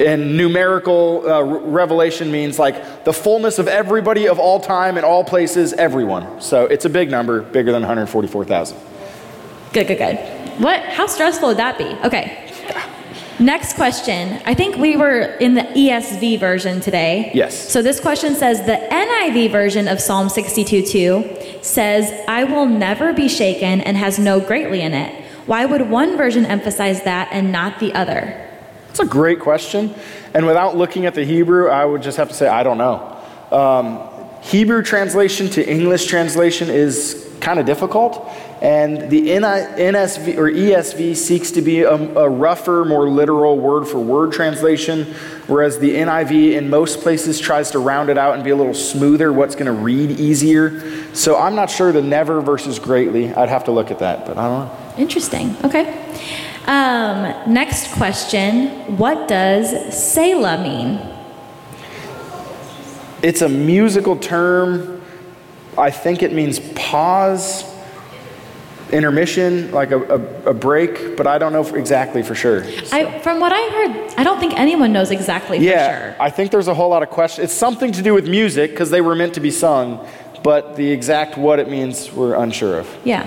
in 0.00 0.34
numerical 0.34 1.30
uh, 1.30 1.42
revelation 1.42 2.30
means 2.30 2.58
like 2.58 3.04
the 3.04 3.12
fullness 3.12 3.58
of 3.58 3.68
everybody 3.68 4.28
of 4.28 4.38
all 4.38 4.60
time 4.60 4.96
and 4.96 5.04
all 5.04 5.22
places, 5.22 5.74
everyone. 5.74 6.40
So 6.40 6.64
it's 6.64 6.86
a 6.86 6.90
big 6.90 7.10
number, 7.10 7.42
bigger 7.42 7.70
than 7.70 7.82
144,000. 7.82 8.78
Good, 9.74 9.88
good, 9.88 9.98
good. 9.98 10.16
What? 10.62 10.80
How 10.84 11.06
stressful 11.06 11.48
would 11.48 11.58
that 11.58 11.76
be? 11.76 11.84
Okay. 12.06 12.94
Next 13.38 13.74
question. 13.74 14.40
I 14.46 14.54
think 14.54 14.76
we 14.76 14.96
were 14.96 15.20
in 15.20 15.54
the 15.54 15.62
ESV 15.62 16.40
version 16.40 16.80
today. 16.80 17.30
Yes. 17.34 17.70
So 17.70 17.82
this 17.82 18.00
question 18.00 18.34
says 18.34 18.64
the 18.64 18.78
NIV 18.90 19.50
version 19.50 19.88
of 19.88 20.00
Psalm 20.00 20.28
62:2 20.28 21.62
says, 21.62 22.12
"I 22.26 22.44
will 22.44 22.66
never 22.66 23.12
be 23.12 23.28
shaken" 23.28 23.82
and 23.82 23.96
has 23.96 24.18
no 24.18 24.40
greatly 24.40 24.80
in 24.80 24.94
it. 24.94 25.14
Why 25.44 25.66
would 25.66 25.90
one 25.90 26.16
version 26.16 26.46
emphasize 26.46 27.02
that 27.02 27.28
and 27.30 27.52
not 27.52 27.78
the 27.78 27.94
other? 27.94 28.34
It's 28.90 29.00
a 29.00 29.04
great 29.04 29.40
question. 29.40 29.94
And 30.32 30.46
without 30.46 30.76
looking 30.76 31.04
at 31.04 31.14
the 31.14 31.24
Hebrew, 31.24 31.68
I 31.68 31.84
would 31.84 32.02
just 32.02 32.16
have 32.16 32.28
to 32.28 32.34
say, 32.34 32.48
I 32.48 32.62
don't 32.62 32.78
know. 32.78 33.16
Um, 33.52 34.00
Hebrew 34.40 34.82
translation 34.82 35.50
to 35.50 35.68
English 35.68 36.06
translation 36.06 36.70
is 36.70 37.26
kind 37.40 37.60
of 37.60 37.66
difficult. 37.66 38.28
And 38.62 39.10
the 39.10 39.28
NSV 39.28 40.38
or 40.38 40.50
ESV 40.50 41.14
seeks 41.14 41.50
to 41.52 41.62
be 41.62 41.82
a, 41.82 41.92
a, 41.92 42.28
rougher, 42.28 42.86
more 42.86 43.08
literal 43.08 43.58
word 43.58 43.86
for 43.86 43.98
word 43.98 44.32
translation, 44.32 45.04
whereas 45.46 45.78
the 45.78 45.90
NIV 45.90 46.54
in 46.54 46.70
most 46.70 47.00
places 47.00 47.38
tries 47.38 47.70
to 47.72 47.78
round 47.78 48.08
it 48.08 48.16
out 48.16 48.34
and 48.34 48.42
be 48.42 48.50
a 48.50 48.56
little 48.56 48.72
smoother, 48.72 49.30
what's 49.30 49.54
going 49.54 49.66
to 49.66 49.72
read 49.72 50.12
easier. 50.12 51.14
So 51.14 51.36
I'm 51.36 51.54
not 51.54 51.68
sure 51.68 51.92
the 51.92 52.00
never 52.00 52.40
versus 52.40 52.78
greatly. 52.78 53.32
I'd 53.34 53.50
have 53.50 53.64
to 53.64 53.72
look 53.72 53.90
at 53.90 53.98
that, 53.98 54.24
but 54.24 54.38
I 54.38 54.48
don't 54.48 54.66
know. 54.66 54.94
Interesting. 54.96 55.54
Okay. 55.62 56.02
Um, 56.66 57.52
next 57.52 57.92
question 57.92 58.96
What 58.96 59.28
does 59.28 59.94
Selah 59.94 60.62
mean? 60.62 60.98
It's 63.22 63.42
a 63.42 63.48
musical 63.48 64.16
term. 64.16 65.02
I 65.76 65.90
think 65.90 66.22
it 66.22 66.32
means 66.32 66.58
pause 66.74 67.64
intermission, 68.92 69.70
like 69.72 69.90
a, 69.90 70.00
a, 70.00 70.50
a, 70.50 70.54
break, 70.54 71.16
but 71.16 71.26
I 71.26 71.38
don't 71.38 71.52
know 71.52 71.66
exactly 71.74 72.22
for 72.22 72.34
sure. 72.34 72.62
I, 72.92 73.18
from 73.20 73.40
what 73.40 73.52
I 73.52 73.68
heard, 73.70 74.14
I 74.16 74.22
don't 74.22 74.38
think 74.38 74.54
anyone 74.58 74.92
knows 74.92 75.10
exactly 75.10 75.58
yeah, 75.58 75.88
for 75.88 76.04
sure. 76.04 76.22
I 76.22 76.30
think 76.30 76.50
there's 76.52 76.68
a 76.68 76.74
whole 76.74 76.90
lot 76.90 77.02
of 77.02 77.10
questions. 77.10 77.46
It's 77.46 77.54
something 77.54 77.92
to 77.92 78.02
do 78.02 78.14
with 78.14 78.28
music 78.28 78.70
because 78.70 78.90
they 78.90 79.00
were 79.00 79.14
meant 79.14 79.34
to 79.34 79.40
be 79.40 79.50
sung, 79.50 80.06
but 80.42 80.76
the 80.76 80.88
exact 80.90 81.36
what 81.36 81.58
it 81.58 81.68
means 81.68 82.12
we're 82.12 82.34
unsure 82.34 82.78
of. 82.78 82.96
Yeah. 83.04 83.26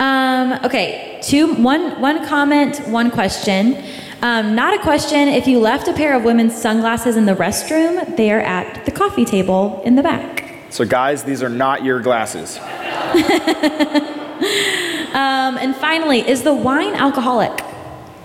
Um, 0.00 0.58
okay, 0.64 1.20
two, 1.22 1.54
one, 1.54 2.00
one 2.00 2.26
comment, 2.26 2.78
one 2.88 3.10
question. 3.10 3.84
Um, 4.20 4.54
not 4.54 4.74
a 4.74 4.82
question. 4.82 5.28
If 5.28 5.46
you 5.46 5.60
left 5.60 5.86
a 5.86 5.92
pair 5.92 6.16
of 6.16 6.24
women's 6.24 6.60
sunglasses 6.60 7.16
in 7.16 7.26
the 7.26 7.34
restroom, 7.34 8.16
they 8.16 8.32
are 8.32 8.40
at 8.40 8.84
the 8.84 8.90
coffee 8.90 9.24
table 9.24 9.80
in 9.84 9.94
the 9.94 10.02
back. 10.02 10.44
So, 10.70 10.84
guys, 10.84 11.22
these 11.22 11.42
are 11.42 11.48
not 11.48 11.84
your 11.84 12.00
glasses. 12.00 12.58
Um, 15.14 15.58
and 15.58 15.76
finally, 15.76 16.28
is 16.28 16.42
the 16.42 16.52
wine 16.52 16.96
alcoholic? 16.96 17.64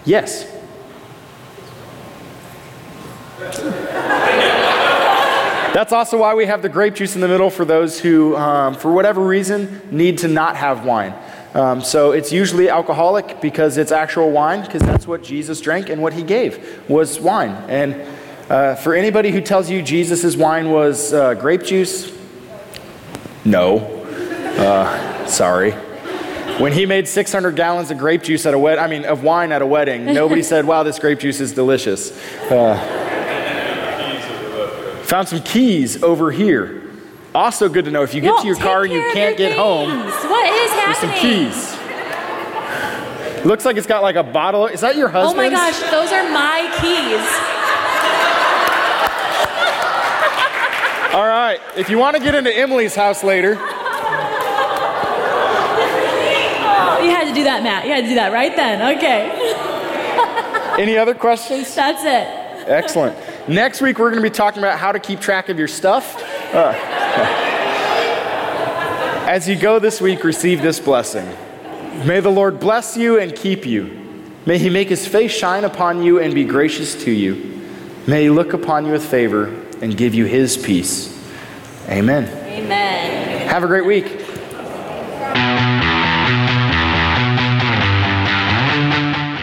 Yes. 0.06 0.44
That's 5.72 5.94
also 5.94 6.18
why 6.18 6.34
we 6.34 6.48
have 6.48 6.64
the 6.64 6.70
grape 6.70 6.96
juice 6.96 7.14
in 7.14 7.22
the 7.22 7.28
middle 7.28 7.52
for 7.52 7.64
those 7.64 8.00
who, 8.00 8.36
um, 8.36 8.74
for 8.74 8.92
whatever 8.92 9.22
reason, 9.22 9.82
need 9.92 10.18
to 10.20 10.28
not 10.28 10.56
have 10.56 10.84
wine. 10.84 11.14
Um, 11.54 11.82
so 11.82 12.12
it's 12.12 12.32
usually 12.32 12.70
alcoholic 12.70 13.40
because 13.40 13.78
it's 13.78 13.92
actual 13.92 14.32
wine, 14.32 14.62
because 14.62 14.82
that's 14.82 15.06
what 15.06 15.24
Jesus 15.24 15.62
drank 15.62 15.90
and 15.90 16.02
what 16.02 16.14
he 16.14 16.24
gave 16.24 16.90
was 16.90 17.20
wine. 17.20 17.52
And 17.70 18.02
uh, 18.50 18.76
for 18.76 18.96
anybody 18.96 19.30
who 19.30 19.42
tells 19.42 19.70
you 19.70 19.84
Jesus' 19.84 20.36
wine 20.36 20.72
was 20.72 21.14
uh, 21.14 21.36
grape 21.36 21.64
juice, 21.64 22.12
no. 23.46 23.78
Uh, 24.58 25.26
sorry. 25.28 25.76
When 26.60 26.74
he 26.74 26.86
made 26.86 27.08
600 27.08 27.56
gallons 27.56 27.90
of 27.90 27.98
grape 27.98 28.22
juice 28.22 28.46
at 28.46 28.54
a 28.54 28.60
wedding, 28.60 28.84
I 28.84 28.88
mean, 28.88 29.06
of 29.06 29.24
wine 29.24 29.54
at 29.54 29.62
a 29.62 29.66
wedding, 29.66 30.06
nobody 30.06 30.44
said, 30.44 30.66
wow, 30.66 30.84
this 30.84 31.00
grape 31.00 31.20
juice 31.20 31.40
is 31.40 31.54
delicious. 31.54 32.12
Uh, 32.52 32.76
found 35.06 35.30
some 35.30 35.42
keys 35.42 36.04
over 36.04 36.32
here. 36.32 36.84
Also 37.34 37.70
good 37.70 37.86
to 37.86 37.92
know 37.92 38.04
if 38.04 38.14
you 38.14 38.20
get 38.20 38.42
to 38.42 38.48
your 38.48 38.58
car 38.58 38.84
and 38.84 38.92
you 38.92 39.00
can't 39.14 39.38
get 39.38 39.58
home. 39.58 39.90
What 39.90 40.54
is 40.54 40.72
there's 40.72 40.98
some 40.98 41.14
keys. 41.14 41.76
Looks 43.46 43.64
like 43.64 43.78
it's 43.78 43.88
got 43.88 44.02
like 44.02 44.18
a 44.18 44.24
bottle. 44.24 44.68
Is 44.68 44.82
that 44.82 44.98
your 44.98 45.08
husband's. 45.08 45.34
Oh 45.34 45.38
my 45.38 45.50
gosh, 45.50 45.80
those 45.92 46.12
are 46.12 46.30
my 46.30 46.68
keys. 46.82 47.56
All 51.16 51.26
right. 51.26 51.60
If 51.78 51.90
you 51.90 51.98
want 51.98 52.18
to 52.18 52.22
get 52.22 52.36
into 52.36 52.56
Emily's 52.56 52.96
house 52.96 53.24
later, 53.24 53.56
You 57.04 57.10
had 57.12 57.26
to 57.28 57.34
do 57.34 57.44
that, 57.46 57.64
Matt. 57.64 57.86
You 57.86 57.92
had 57.94 58.02
to 58.02 58.08
do 58.08 58.16
that 58.16 58.32
right 58.34 58.56
then. 58.56 58.98
Okay. 58.98 59.32
any 60.82 60.98
other 60.98 61.14
questions? 61.14 61.74
That's 61.74 62.04
it. 62.04 62.68
Excellent. 62.70 63.18
Next 63.48 63.82
week, 63.82 64.00
we're 64.00 64.12
going 64.12 64.22
to 64.22 64.30
be 64.30 64.34
talking 64.34 64.60
about 64.60 64.78
how 64.78 64.92
to 64.92 65.00
keep 65.00 65.20
track 65.20 65.50
of 65.50 65.58
your 65.58 65.68
stuff. 65.68 66.22
Uh, 66.54 66.74
as 69.28 69.48
you 69.48 69.56
go 69.56 69.80
this 69.80 70.02
week, 70.02 70.24
receive 70.24 70.62
this 70.62 70.80
blessing. 70.80 71.28
May 72.06 72.20
the 72.20 72.30
Lord 72.30 72.60
bless 72.60 72.96
you 72.96 73.20
and 73.20 73.36
keep 73.36 73.66
you. 73.66 74.00
May 74.46 74.58
he 74.58 74.70
make 74.70 74.90
his 74.90 75.08
face 75.08 75.32
shine 75.32 75.64
upon 75.64 76.04
you 76.04 76.20
and 76.20 76.34
be 76.34 76.44
gracious 76.44 76.96
to 77.04 77.12
you. 77.12 77.62
May 78.08 78.24
he 78.24 78.30
look 78.30 78.54
upon 78.54 78.86
you 78.86 78.92
with 78.92 79.06
favor 79.06 79.48
and 79.82 79.96
give 79.96 80.14
you 80.14 80.26
his 80.26 80.58
peace. 80.58 81.16
Amen. 81.88 82.26
Amen. 82.48 83.48
Have 83.48 83.64
a 83.64 83.68
great 83.68 83.86
week. 83.86 84.19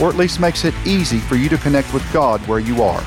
or 0.00 0.08
at 0.08 0.16
least 0.16 0.40
makes 0.40 0.64
it 0.64 0.74
easy 0.84 1.18
for 1.18 1.36
you 1.36 1.48
to 1.48 1.58
connect 1.58 1.92
with 1.92 2.10
God 2.12 2.40
where 2.46 2.60
you 2.60 2.82
are. 2.82 3.02